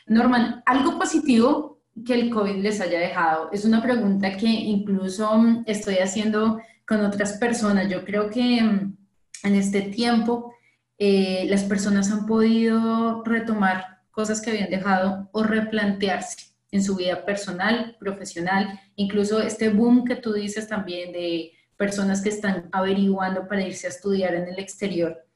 Norman, 0.07 0.63
algo 0.65 0.97
positivo 0.97 1.81
que 2.05 2.13
el 2.13 2.29
COVID 2.29 2.55
les 2.55 2.79
haya 2.81 2.99
dejado. 2.99 3.49
Es 3.51 3.65
una 3.65 3.81
pregunta 3.81 4.37
que 4.37 4.47
incluso 4.47 5.37
mm, 5.37 5.63
estoy 5.65 5.95
haciendo 5.95 6.59
con 6.87 7.03
otras 7.03 7.33
personas. 7.33 7.89
Yo 7.89 8.05
creo 8.05 8.29
que 8.29 8.61
mm, 8.61 8.97
en 9.43 9.55
este 9.55 9.81
tiempo 9.81 10.53
eh, 10.97 11.45
las 11.49 11.63
personas 11.63 12.11
han 12.11 12.25
podido 12.25 13.23
retomar 13.23 13.99
cosas 14.11 14.41
que 14.41 14.51
habían 14.51 14.69
dejado 14.69 15.29
o 15.31 15.43
replantearse 15.43 16.37
en 16.71 16.83
su 16.83 16.95
vida 16.95 17.23
personal, 17.23 17.95
profesional, 17.99 18.79
incluso 18.95 19.41
este 19.41 19.69
boom 19.69 20.03
que 20.05 20.15
tú 20.15 20.33
dices 20.33 20.67
también 20.67 21.11
de 21.11 21.51
personas 21.77 22.21
que 22.21 22.29
están 22.29 22.69
averiguando 22.71 23.47
para 23.47 23.61
irse 23.61 23.87
a 23.87 23.91
estudiar 23.91 24.33
en 24.33 24.47
el 24.47 24.59
exterior 24.59 25.26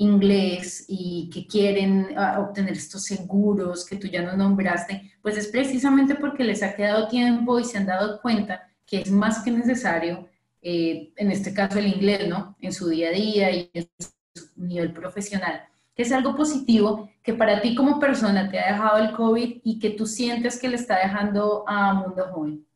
inglés 0.00 0.86
y 0.88 1.28
que 1.32 1.46
quieren 1.46 2.08
ah, 2.16 2.40
obtener 2.40 2.72
estos 2.72 3.04
seguros 3.04 3.84
que 3.84 3.96
tú 3.96 4.06
ya 4.06 4.22
no 4.22 4.34
nombraste, 4.34 5.12
pues 5.20 5.36
es 5.36 5.48
precisamente 5.48 6.14
porque 6.14 6.42
les 6.42 6.62
ha 6.62 6.74
quedado 6.74 7.06
tiempo 7.08 7.60
y 7.60 7.64
se 7.64 7.78
han 7.78 7.86
dado 7.86 8.20
cuenta 8.20 8.66
que 8.86 9.02
es 9.02 9.10
más 9.10 9.44
que 9.44 9.50
necesario, 9.50 10.26
eh, 10.62 11.12
en 11.16 11.30
este 11.30 11.52
caso 11.52 11.78
el 11.78 11.86
inglés, 11.86 12.26
¿no? 12.28 12.56
En 12.60 12.72
su 12.72 12.88
día 12.88 13.10
a 13.10 13.12
día 13.12 13.50
y 13.50 13.70
en 13.74 13.88
su 14.00 14.48
nivel 14.56 14.92
profesional, 14.92 15.64
que 15.94 16.02
es 16.02 16.12
algo 16.12 16.34
positivo 16.34 17.10
que 17.22 17.34
para 17.34 17.60
ti 17.60 17.74
como 17.74 18.00
persona 18.00 18.50
te 18.50 18.58
ha 18.58 18.72
dejado 18.72 19.04
el 19.04 19.12
COVID 19.12 19.60
y 19.62 19.78
que 19.78 19.90
tú 19.90 20.06
sientes 20.06 20.58
que 20.58 20.68
le 20.70 20.76
está 20.76 20.96
dejando 20.98 21.64
a 21.68 21.92
Mundo 21.92 22.24
Joven. 22.32 22.66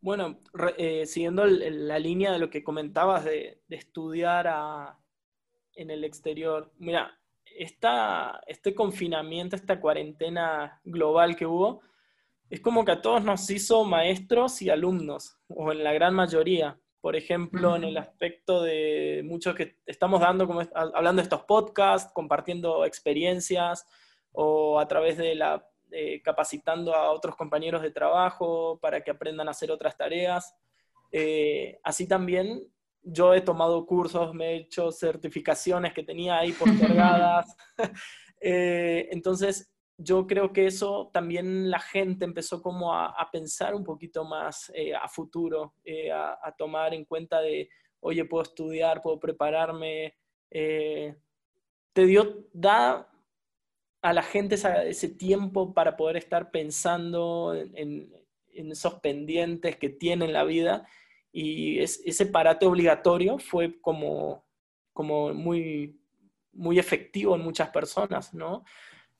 Bueno, 0.00 0.38
eh, 0.78 1.06
siguiendo 1.06 1.44
la 1.44 1.98
línea 1.98 2.30
de 2.30 2.38
lo 2.38 2.50
que 2.50 2.62
comentabas 2.62 3.24
de 3.24 3.60
estudiar 3.68 4.46
a 4.46 4.96
en 5.76 5.90
el 5.90 6.04
exterior. 6.04 6.72
Mira, 6.78 7.18
esta, 7.44 8.40
este 8.46 8.74
confinamiento, 8.74 9.56
esta 9.56 9.80
cuarentena 9.80 10.80
global 10.84 11.36
que 11.36 11.46
hubo, 11.46 11.82
es 12.50 12.60
como 12.60 12.84
que 12.84 12.92
a 12.92 13.02
todos 13.02 13.24
nos 13.24 13.48
hizo 13.50 13.84
maestros 13.84 14.62
y 14.62 14.70
alumnos, 14.70 15.38
o 15.48 15.72
en 15.72 15.84
la 15.84 15.92
gran 15.92 16.14
mayoría. 16.14 16.78
Por 17.00 17.16
ejemplo, 17.16 17.76
en 17.76 17.84
el 17.84 17.96
aspecto 17.96 18.62
de 18.62 19.22
muchos 19.24 19.54
que 19.54 19.76
estamos 19.86 20.20
dando, 20.20 20.46
como 20.46 20.62
hablando 20.74 21.20
de 21.20 21.24
estos 21.24 21.42
podcasts, 21.42 22.12
compartiendo 22.12 22.84
experiencias, 22.84 23.86
o 24.32 24.78
a 24.78 24.86
través 24.88 25.16
de 25.16 25.34
la 25.34 25.64
capacitando 26.22 26.94
a 26.94 27.10
otros 27.12 27.36
compañeros 27.36 27.80
de 27.82 27.90
trabajo 27.90 28.78
para 28.80 29.02
que 29.02 29.10
aprendan 29.10 29.48
a 29.48 29.52
hacer 29.52 29.70
otras 29.70 29.96
tareas. 29.96 30.54
Eh, 31.12 31.78
así 31.82 32.06
también 32.06 32.62
yo 33.06 33.32
he 33.32 33.40
tomado 33.40 33.86
cursos, 33.86 34.34
me 34.34 34.52
he 34.52 34.56
hecho 34.56 34.90
certificaciones 34.90 35.94
que 35.94 36.02
tenía 36.02 36.38
ahí 36.38 36.52
postergadas. 36.52 37.56
Eh, 38.38 39.08
entonces, 39.12 39.72
yo 39.96 40.26
creo 40.26 40.52
que 40.52 40.66
eso 40.66 41.10
también 41.12 41.70
la 41.70 41.80
gente 41.80 42.26
empezó 42.26 42.60
como 42.60 42.94
a, 42.94 43.30
pensar 43.32 43.74
un 43.74 43.82
poquito 43.82 44.26
más 44.26 44.70
eh, 44.74 44.94
a 44.94 45.08
futuro, 45.08 45.72
eh, 45.82 46.12
a, 46.12 46.54
tomar 46.56 46.92
en 46.92 47.06
cuenta 47.06 47.40
de, 47.40 47.70
oye, 47.98 48.26
puedo 48.26 48.42
estudiar, 48.42 49.00
puedo 49.00 49.18
prepararme. 49.18 50.14
te 50.50 51.16
dio, 51.94 52.46
da 52.52 53.08
a 54.02 54.12
la 54.12 54.22
gente 54.22 54.56
ese 54.56 55.08
tiempo 55.08 55.72
para 55.72 55.96
poder 55.96 56.18
estar 56.18 56.50
pensando 56.50 57.54
en, 57.54 58.12
en 58.52 58.70
esos 58.70 59.00
pendientes 59.00 59.76
que 59.76 59.88
tiene 59.88 60.26
en 60.26 60.34
la 60.34 60.44
vida 60.44 60.86
y 61.38 61.80
ese 61.80 62.24
parate 62.24 62.64
obligatorio 62.64 63.38
fue 63.38 63.78
como, 63.82 64.46
como 64.94 65.34
muy, 65.34 66.00
muy 66.54 66.78
efectivo 66.78 67.36
en 67.36 67.42
muchas 67.42 67.68
personas, 67.68 68.32
¿no? 68.32 68.64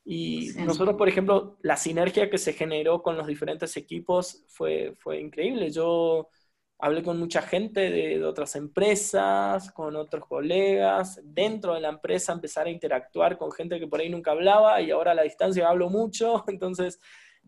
Y 0.02 0.52
nosotros, 0.64 0.96
por 0.96 1.10
ejemplo, 1.10 1.58
la 1.60 1.76
sinergia 1.76 2.30
que 2.30 2.38
se 2.38 2.54
generó 2.54 3.02
con 3.02 3.18
los 3.18 3.26
diferentes 3.26 3.76
equipos 3.76 4.46
fue, 4.48 4.94
fue 4.96 5.20
increíble. 5.20 5.70
Yo 5.70 6.30
hablé 6.78 7.02
con 7.02 7.18
mucha 7.18 7.42
gente 7.42 7.90
de, 7.90 8.24
otras 8.24 8.56
empresas, 8.56 9.70
con 9.72 9.94
otros 9.94 10.24
colegas, 10.24 11.20
dentro 11.22 11.74
de 11.74 11.80
la 11.80 11.90
empresa 11.90 12.32
empezar 12.32 12.66
a 12.66 12.70
interactuar 12.70 13.36
con 13.36 13.52
gente 13.52 13.78
que 13.78 13.88
por 13.88 14.00
ahí 14.00 14.08
nunca 14.08 14.30
hablaba 14.30 14.80
y 14.80 14.90
ahora 14.90 15.10
a 15.10 15.16
la 15.16 15.22
distancia 15.22 15.68
hablo 15.68 15.90
mucho, 15.90 16.44
entonces 16.48 16.98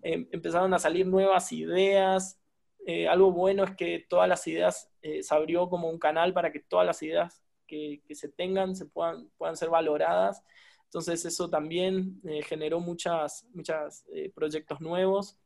em, 0.02 0.28
empezaron 0.30 0.74
a 0.74 0.78
salir 0.78 1.06
nuevas 1.06 1.52
ideas, 1.52 2.38
eh, 2.90 3.06
algo 3.06 3.30
bueno 3.32 3.64
es 3.64 3.76
que 3.76 4.06
todas 4.08 4.26
las 4.26 4.46
ideas 4.46 4.90
eh, 5.02 5.22
se 5.22 5.34
abrió 5.34 5.68
como 5.68 5.90
un 5.90 5.98
canal 5.98 6.32
para 6.32 6.50
que 6.50 6.60
todas 6.60 6.86
las 6.86 7.02
ideas 7.02 7.42
que, 7.66 8.00
se 8.12 8.30
tengan 8.30 8.74
se 8.74 8.86
puedan, 8.86 9.28
puedan 9.36 9.58
ser 9.58 9.68
valoradas. 9.68 10.42
Entonces 10.84 11.22
eso 11.26 11.50
también 11.50 12.18
eh, 12.24 12.40
generó 12.42 12.80
muchas, 12.80 13.44
muchos 13.52 14.06
proyectos 14.34 14.80
nuevos. 14.80 15.38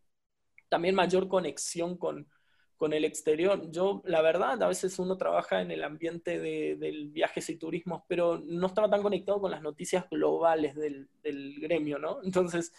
También 0.68 0.94
mayor 0.94 1.26
conexión 1.26 1.96
con, 1.96 2.28
con 2.76 2.92
el 2.92 3.04
exterior. 3.04 3.68
Yo, 3.72 4.02
la 4.04 4.22
verdad, 4.22 4.62
a 4.62 4.68
veces 4.68 4.96
uno 5.00 5.16
trabaja 5.16 5.62
en 5.62 5.72
el 5.72 5.82
ambiente 5.82 6.38
de, 6.38 6.76
del 6.76 7.08
viajes 7.08 7.50
y 7.50 7.56
turismos, 7.56 8.04
pero 8.06 8.40
no 8.44 8.68
estaba 8.68 8.88
tan 8.88 9.02
conectado 9.02 9.40
con 9.40 9.50
las 9.50 9.62
noticias 9.62 10.08
globales 10.08 10.76
del, 10.76 11.08
del 11.24 11.58
gremio, 11.58 11.98
¿no? 11.98 12.20
Entonces, 12.22 12.72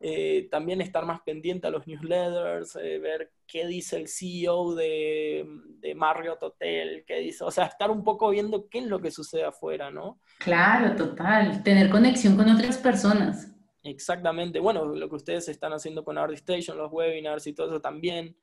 eh, 0.00 0.48
también 0.50 0.80
estar 0.80 1.04
más 1.06 1.20
pendiente 1.22 1.66
a 1.66 1.70
los 1.70 1.86
newsletters, 1.86 2.76
eh, 2.76 2.98
ver 2.98 3.32
qué 3.46 3.66
dice 3.66 3.96
el 3.96 4.08
CEO 4.08 4.74
de, 4.74 5.46
de, 5.80 5.94
Marriott 5.94 6.42
Hotel, 6.42 7.04
qué 7.06 7.20
dice, 7.20 7.44
o 7.44 7.50
sea, 7.50 7.66
estar 7.66 7.90
un 7.90 8.04
poco 8.04 8.30
viendo 8.30 8.68
qué 8.68 8.78
es 8.78 8.86
lo 8.86 9.00
que 9.00 9.10
sucede 9.10 9.44
afuera, 9.44 9.90
¿no? 9.90 10.20
Claro, 10.38 10.94
total, 10.96 11.62
tener 11.62 11.90
conexión 11.90 12.36
con 12.36 12.48
otras 12.48 12.78
personas. 12.78 13.52
Exactamente, 13.82 14.58
bueno, 14.58 14.84
lo 14.84 15.08
que 15.08 15.16
ustedes 15.16 15.48
están 15.48 15.72
haciendo 15.72 16.04
con 16.04 16.18
Station, 16.34 16.76
los 16.76 16.92
webinars 16.92 17.46
y 17.46 17.54
todo 17.54 17.68
eso 17.68 17.80
también. 17.80 18.36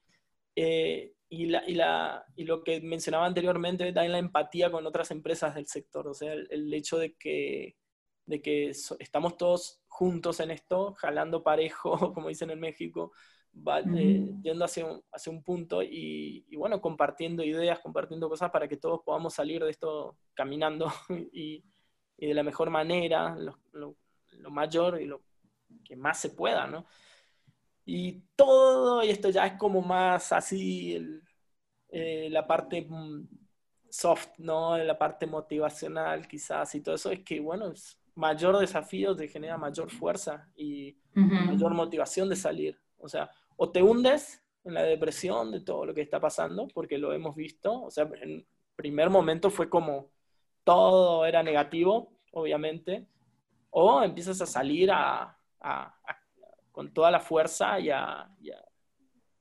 Eh, 0.56 1.14
y, 1.30 1.48
la, 1.48 1.64
y, 1.68 1.74
la, 1.74 2.24
y, 2.36 2.46
lo 2.46 2.64
que 2.64 2.80
mencionaba 2.80 3.26
anteriormente, 3.26 3.92
también 3.92 4.12
la 4.12 4.20
empatía 4.20 4.72
con 4.72 4.86
otras 4.86 5.12
empresas 5.12 5.56
del 5.56 5.66
sector, 5.66 6.08
o 6.08 6.14
sea, 6.14 6.34
el, 6.34 6.74
hecho 6.74 6.98
de 6.98 7.16
que, 7.16 7.76
de 8.26 8.42
que 8.42 8.70
estamos 8.70 9.38
todos 9.38 9.82
juntos 9.88 10.40
en 10.40 10.52
esto, 10.52 10.94
jalando 10.94 11.44
parejo, 11.44 11.92
como 12.14 12.30
dicen 12.30 12.50
en 12.50 12.60
México, 12.60 13.12
eh, 13.96 14.32
yendo 14.42 14.66
hacia 14.66 14.86
un, 14.86 15.04
hacia 15.12 15.32
un 15.32 15.44
punto 15.44 15.84
y, 15.84 16.44
bueno, 16.56 16.82
compartiendo 16.82 17.44
ideas, 17.44 17.80
compartiendo 17.80 18.28
cosas 18.28 18.50
para 18.50 18.68
que 18.68 18.78
todos 18.78 19.02
podamos 19.06 19.36
salir 19.36 19.64
de 19.64 19.70
esto 19.70 20.18
caminando 20.34 20.92
y, 21.32 21.64
de 22.18 22.34
la 22.34 22.44
mejor 22.44 22.70
manera, 22.70 23.36
lo, 23.74 23.98
mayor 24.50 25.02
y 25.02 25.06
lo 25.06 25.22
que 25.84 25.96
más 25.96 26.20
se 26.20 26.30
pueda, 26.30 26.68
¿no? 26.68 26.86
Y 27.86 28.22
todo, 28.36 29.04
y 29.04 29.10
esto 29.10 29.30
ya 29.30 29.46
es 29.46 29.54
como 29.58 29.82
más 29.82 30.32
así, 30.32 30.98
eh, 31.90 32.30
la 32.32 32.48
parte 32.48 32.86
mm, 32.88 33.28
soft, 33.90 34.40
¿no? 34.40 34.78
La 34.78 34.98
parte 34.98 35.28
motivacional 35.28 36.28
quizás 36.28 36.74
y 36.76 36.82
todo 36.82 36.96
eso, 36.96 37.12
es 37.12 37.20
que, 37.24 37.40
bueno, 37.42 37.72
es, 37.72 38.03
mayor 38.16 38.58
desafío 38.58 39.16
te 39.16 39.28
genera 39.28 39.58
mayor 39.58 39.90
fuerza 39.90 40.50
y 40.56 40.98
mayor 41.14 41.74
motivación 41.74 42.30
de 42.30 42.36
salir. 42.36 42.80
O 42.98 43.08
sea, 43.08 43.30
o 43.58 43.72
te 43.72 43.82
hundes 43.82 44.44
en 44.64 44.74
la 44.74 44.84
depresión 44.84 45.52
de 45.52 45.62
todo 45.62 45.86
lo 45.86 45.94
que 45.94 46.02
está 46.02 46.20
pasando, 46.20 46.68
porque 46.74 46.98
lo 46.98 47.14
hemos 47.14 47.36
visto, 47.36 47.84
o 47.84 47.92
sea, 47.92 48.10
en 48.22 48.46
primer 48.76 49.10
momento 49.10 49.50
fue 49.50 49.70
como 49.70 50.10
todo 50.64 51.26
era 51.26 51.44
negativo, 51.44 52.14
obviamente, 52.32 53.08
o 53.72 54.02
empiezas 54.04 54.40
a 54.42 54.46
salir 54.46 54.90
a, 54.92 55.38
con 56.72 56.94
toda 56.94 57.12
la 57.12 57.20
fuerza 57.20 57.80
y 57.80 57.90
a, 57.90 58.30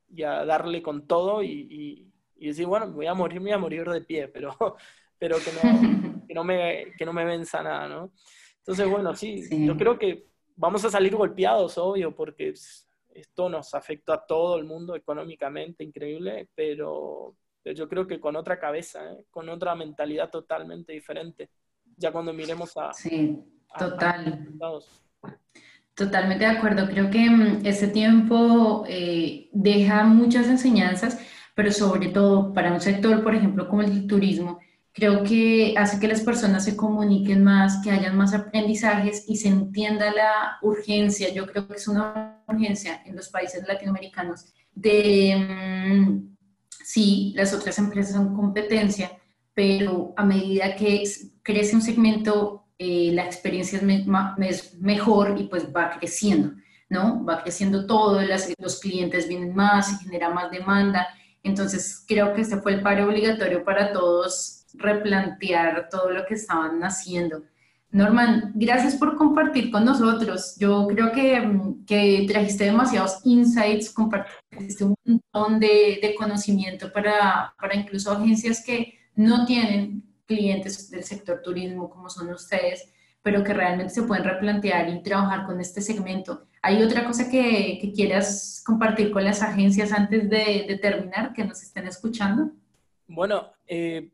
darle 0.08 0.82
con 0.82 1.06
todo 1.06 1.42
y, 1.42 2.08
decir, 2.36 2.66
bueno, 2.66 2.90
voy 2.90 3.06
a 3.06 3.14
morir, 3.14 3.40
me 3.40 3.50
voy 3.50 3.52
a 3.52 3.58
morir 3.58 3.88
de 3.88 4.00
pie, 4.00 4.28
pero, 4.28 4.56
pero 5.18 5.36
que, 5.36 5.52
no, 5.52 6.24
que, 6.26 6.34
no 6.34 6.42
me, 6.42 6.92
que 6.98 7.04
no 7.04 7.12
me 7.12 7.24
venza 7.24 7.62
nada, 7.62 7.88
¿no? 7.88 8.12
Entonces, 8.62 8.88
bueno, 8.88 9.14
sí, 9.14 9.66
yo 9.66 9.76
creo 9.76 9.98
que 9.98 10.26
vamos 10.54 10.84
a 10.84 10.90
salir 10.90 11.16
golpeados, 11.16 11.76
obvio, 11.78 12.14
porque 12.14 12.54
esto 13.10 13.48
nos 13.48 13.74
afecta 13.74 14.14
a 14.14 14.24
todo 14.24 14.56
el 14.56 14.64
mundo 14.64 14.94
económicamente, 14.94 15.82
increíble, 15.82 16.48
pero, 16.54 17.34
yo 17.64 17.88
creo 17.88 18.06
que 18.06 18.20
con 18.20 18.36
otra 18.36 18.60
cabeza, 18.60 19.12
¿eh? 19.12 19.26
con 19.30 19.48
otra 19.48 19.74
mentalidad 19.74 20.30
totalmente 20.30 20.92
diferente, 20.92 21.50
ya 21.96 22.12
cuando 22.12 22.32
miremos 22.32 22.76
a... 22.76 22.92
Sí, 22.92 23.38
total. 23.76 24.48
Totalmente 25.94 26.44
de 26.44 26.50
acuerdo. 26.50 26.86
Creo 26.88 27.10
que 27.10 27.28
mm, 27.28 27.66
este 27.66 27.88
tiempo 27.88 28.84
eh, 28.88 29.48
deja 29.52 30.04
muchas 30.04 30.46
enseñanzas, 30.48 31.20
pero 31.54 31.70
sobre 31.70 32.08
todo 32.08 32.52
para 32.52 32.72
un 32.72 32.80
sector, 32.80 33.22
por 33.22 33.34
ejemplo, 33.34 33.68
como 33.68 33.82
el 33.82 34.06
turismo, 34.06 34.58
creo 34.92 35.24
que 35.24 35.74
hace 35.76 35.98
que 35.98 36.08
las 36.08 36.20
personas 36.20 36.64
se 36.64 36.76
comuniquen 36.76 37.42
más, 37.42 37.82
que 37.82 37.90
hayan 37.90 38.16
más 38.16 38.34
aprendizajes 38.34 39.24
y 39.26 39.36
se 39.36 39.48
entienda 39.48 40.12
la 40.12 40.58
urgencia. 40.60 41.32
Yo 41.32 41.46
creo 41.46 41.66
que 41.66 41.74
es 41.74 41.88
una 41.88 42.42
urgencia 42.46 43.02
en 43.06 43.16
los 43.16 43.28
países 43.30 43.66
latinoamericanos 43.66 44.52
de, 44.74 45.34
mm, 45.36 46.36
sí, 46.84 47.32
las 47.36 47.54
otras 47.54 47.78
empresas 47.78 48.14
son 48.14 48.34
competencia, 48.34 49.10
pero 49.54 50.12
a 50.16 50.24
medida 50.24 50.76
que 50.76 51.04
crece 51.42 51.74
un 51.74 51.82
segmento, 51.82 52.66
eh, 52.78 53.10
la 53.12 53.24
experiencia 53.24 53.78
es, 53.78 54.80
mejor 54.80 55.36
y 55.38 55.44
pues 55.44 55.68
va 55.74 55.90
creciendo, 55.98 56.52
¿no? 56.88 57.24
Va 57.24 57.42
creciendo 57.42 57.86
todo, 57.86 58.20
los 58.58 58.80
clientes 58.80 59.28
vienen 59.28 59.54
más, 59.54 59.92
y 59.92 60.04
genera 60.04 60.30
más 60.30 60.50
demanda. 60.50 61.08
Entonces, 61.42 62.04
creo 62.06 62.34
que 62.34 62.42
este 62.42 62.58
fue 62.58 62.74
el 62.74 62.82
paro 62.82 63.06
obligatorio 63.06 63.64
para 63.64 63.92
todos 63.92 64.61
replantear 64.74 65.88
todo 65.90 66.10
lo 66.10 66.24
que 66.26 66.34
estaban 66.34 66.82
haciendo. 66.82 67.42
Norman, 67.92 68.52
gracias 68.54 68.96
por 68.96 69.16
compartir 69.16 69.70
con 69.70 69.84
nosotros. 69.84 70.56
Yo 70.58 70.86
creo 70.88 71.12
que, 71.12 71.46
que 71.86 72.24
trajiste 72.26 72.64
demasiados 72.64 73.20
insights, 73.24 73.90
compartiste 73.90 74.84
un 74.84 74.94
montón 75.04 75.60
de, 75.60 75.98
de 76.00 76.14
conocimiento 76.16 76.90
para, 76.90 77.54
para, 77.60 77.76
incluso 77.76 78.10
agencias 78.10 78.64
que 78.64 78.98
no 79.14 79.44
tienen 79.44 80.02
clientes 80.26 80.90
del 80.90 81.04
sector 81.04 81.42
turismo 81.42 81.90
como 81.90 82.08
son 82.08 82.30
ustedes, 82.30 82.90
pero 83.22 83.44
que 83.44 83.52
realmente 83.52 83.92
se 83.92 84.04
pueden 84.04 84.24
replantear 84.24 84.88
y 84.88 85.02
trabajar 85.02 85.44
con 85.44 85.60
este 85.60 85.82
segmento. 85.82 86.46
¿Hay 86.62 86.82
otra 86.82 87.04
cosa 87.04 87.28
que, 87.28 87.78
que 87.78 87.92
quieras 87.92 88.62
compartir 88.64 89.10
con 89.10 89.22
las 89.22 89.42
agencias 89.42 89.92
antes 89.92 90.30
de, 90.30 90.64
de 90.66 90.78
terminar, 90.80 91.34
que 91.34 91.44
nos 91.44 91.62
estén 91.62 91.86
escuchando? 91.86 92.52
Bueno, 93.06 93.52
eh, 93.66 94.12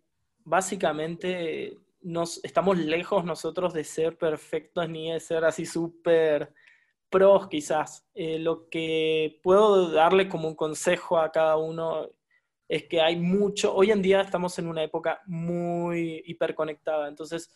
básicamente 0.48 1.78
nos, 2.00 2.42
estamos 2.42 2.78
lejos 2.78 3.24
nosotros 3.24 3.74
de 3.74 3.84
ser 3.84 4.16
perfectos 4.16 4.88
ni 4.88 5.12
de 5.12 5.20
ser 5.20 5.44
así 5.44 5.66
súper 5.66 6.52
pros 7.10 7.48
quizás. 7.48 8.06
Eh, 8.14 8.38
lo 8.38 8.68
que 8.68 9.40
puedo 9.42 9.90
darle 9.90 10.28
como 10.28 10.48
un 10.48 10.54
consejo 10.54 11.18
a 11.18 11.30
cada 11.30 11.56
uno 11.56 12.08
es 12.66 12.84
que 12.84 13.00
hay 13.00 13.16
mucho, 13.16 13.74
hoy 13.74 13.90
en 13.90 14.02
día 14.02 14.20
estamos 14.20 14.58
en 14.58 14.68
una 14.68 14.82
época 14.82 15.22
muy 15.26 16.22
hiperconectada, 16.26 17.08
entonces 17.08 17.50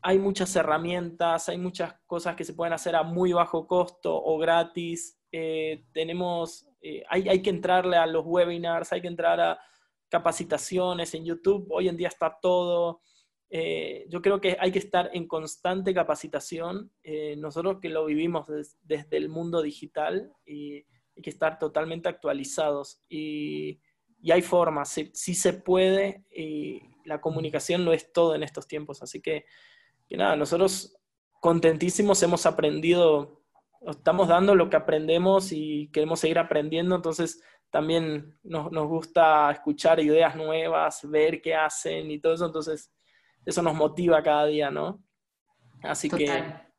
hay 0.00 0.18
muchas 0.18 0.54
herramientas, 0.56 1.48
hay 1.48 1.58
muchas 1.58 1.94
cosas 2.06 2.34
que 2.34 2.44
se 2.44 2.54
pueden 2.54 2.72
hacer 2.72 2.94
a 2.96 3.02
muy 3.02 3.32
bajo 3.32 3.66
costo 3.66 4.14
o 4.14 4.38
gratis. 4.38 5.18
Eh, 5.32 5.84
tenemos, 5.92 6.66
eh, 6.80 7.02
hay, 7.10 7.28
hay 7.28 7.42
que 7.42 7.50
entrarle 7.50 7.96
a 7.96 8.06
los 8.06 8.24
webinars, 8.24 8.92
hay 8.92 9.02
que 9.02 9.08
entrar 9.08 9.40
a 9.40 9.58
capacitaciones 10.08 11.14
en 11.14 11.24
YouTube, 11.24 11.66
hoy 11.70 11.88
en 11.88 11.96
día 11.96 12.08
está 12.08 12.38
todo. 12.40 13.00
Eh, 13.50 14.06
yo 14.08 14.20
creo 14.20 14.40
que 14.40 14.56
hay 14.60 14.70
que 14.70 14.78
estar 14.78 15.10
en 15.12 15.26
constante 15.26 15.94
capacitación. 15.94 16.90
Eh, 17.02 17.36
nosotros 17.36 17.78
que 17.80 17.88
lo 17.88 18.04
vivimos 18.06 18.46
desde 18.82 19.16
el 19.16 19.28
mundo 19.28 19.62
digital 19.62 20.32
y 20.44 20.84
hay 21.16 21.22
que 21.22 21.30
estar 21.30 21.58
totalmente 21.58 22.08
actualizados. 22.08 23.02
Y, 23.08 23.80
hay 24.30 24.42
formas, 24.42 24.88
sí, 24.88 25.34
se 25.34 25.52
puede 25.52 26.24
y 26.34 26.80
la 27.04 27.20
comunicación 27.20 27.84
lo 27.84 27.92
es 27.92 28.12
todo 28.12 28.34
en 28.34 28.42
estos 28.42 28.66
tiempos. 28.66 29.00
Así 29.00 29.20
que, 29.20 29.44
que 30.08 30.16
nada, 30.16 30.34
nosotros 30.34 30.98
contentísimos 31.40 32.20
hemos 32.24 32.44
aprendido, 32.44 33.44
estamos 33.86 34.26
dando 34.26 34.56
lo 34.56 34.68
que 34.70 34.76
aprendemos 34.76 35.52
y 35.52 35.88
queremos 35.92 36.18
seguir 36.18 36.40
aprendiendo. 36.40 36.96
Entonces, 36.96 37.40
también 37.70 38.38
nos, 38.42 38.70
gusta 38.70 39.50
escuchar 39.50 40.00
ideas 40.00 40.34
nuevas, 40.36 41.00
ver 41.08 41.40
qué 41.40 41.54
hacen 41.54 42.10
y 42.10 42.18
todo 42.18 42.34
eso, 42.34 42.46
entonces 42.46 42.92
eso 43.44 43.62
nos 43.62 43.74
motiva 43.74 44.22
cada 44.22 44.46
día, 44.46 44.70
¿no? 44.70 45.02
Así 45.82 46.08
que, 46.08 46.26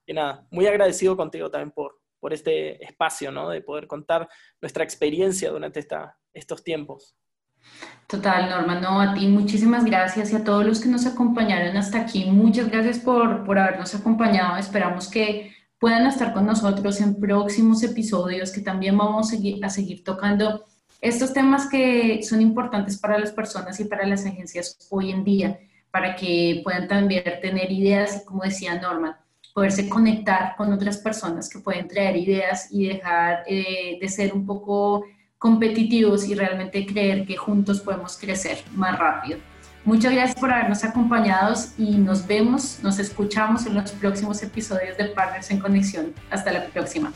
nada, 0.08 0.48
muy 0.52 0.66
agradecido 0.68 1.16
contigo 1.16 1.50
también 1.50 1.72
por, 1.72 2.00
por 2.20 2.34
este 2.34 2.84
espacio, 2.84 3.32
¿no? 3.32 3.50
De 3.50 3.62
poder 3.62 3.88
contar 3.88 4.28
nuestra 4.62 4.84
experiencia 4.84 5.52
durante 5.52 5.80
esta, 5.80 6.18
estos 6.34 6.64
tiempos. 6.64 7.16
Total, 8.08 8.50
Norma, 8.50 8.80
no, 8.80 9.00
a 9.00 9.14
ti 9.14 9.28
muchísimas 9.28 9.86
gracias 9.86 10.32
y 10.32 10.36
a 10.36 10.44
todos 10.44 10.66
los 10.66 10.80
que 10.80 10.90
nos 10.90 11.06
acompañaron 11.06 11.78
hasta 11.78 12.02
aquí, 12.02 12.26
muchas 12.26 12.70
gracias 12.70 13.00
por, 13.00 13.44
por 13.46 13.60
habernos 13.60 13.94
acompañado, 13.94 14.58
esperamos 14.58 15.10
que 15.10 15.54
puedan 15.78 16.08
estar 16.08 16.34
con 16.34 16.46
nosotros 16.46 17.00
en 17.02 17.20
próximos 17.20 17.84
episodios 17.84 18.52
que 18.52 18.62
también 18.62 18.98
vamos 18.98 19.28
a 19.28 19.36
seguir, 19.36 19.64
a 19.64 19.70
seguir 19.70 20.04
tocando 20.04 20.66
estos 21.02 21.34
temas 21.34 21.68
que 21.70 22.22
son 22.24 22.42
importantes 22.42 22.98
para 22.98 23.18
las 23.18 23.32
personas 23.32 23.80
y 23.80 23.86
para 23.86 24.06
las 24.06 24.26
agencias 24.26 24.78
hoy 24.90 25.12
en 25.12 25.24
día, 25.24 25.60
para 25.92 26.16
que 26.16 26.62
puedan 26.64 26.88
también 26.88 27.24
tener 27.42 27.72
ideas 27.72 28.24
como 28.26 28.44
decía 28.44 28.80
Norman, 28.80 29.16
poderse 29.54 29.90
conectar 29.90 30.56
con 30.56 30.72
otras 30.74 30.98
personas 30.98 31.50
que 31.50 31.60
pueden 31.60 31.88
traer 31.88 32.18
ideas 32.18 32.68
y 32.72 32.88
dejar 32.88 33.44
eh, 33.48 33.98
de 34.00 34.10
ser 34.10 34.34
un 34.34 34.46
poco 34.46 35.06
competitivos 35.38 36.28
y 36.28 36.36
realmente 36.36 36.86
creer 36.86 37.26
que 37.26 37.38
juntos 37.38 37.80
podemos 37.80 38.18
crecer 38.18 38.60
más 38.76 39.00
rápido. 39.00 39.40
Muchas 39.86 40.14
gracias 40.14 40.38
por 40.38 40.52
habernos 40.52 40.84
acompañado 40.84 41.56
y 41.78 41.92
nos 41.98 42.28
vemos, 42.28 42.80
nos 42.84 43.00
escuchamos 43.00 43.66
en 43.66 43.76
los 43.76 43.92
próximos 43.94 44.44
episodios 44.44 44.98
de 44.98 45.06
Partners 45.06 45.50
en 45.50 45.60
Conexión. 45.60 46.14
Hasta 46.30 46.52
la 46.52 46.66
próxima. 46.66 47.14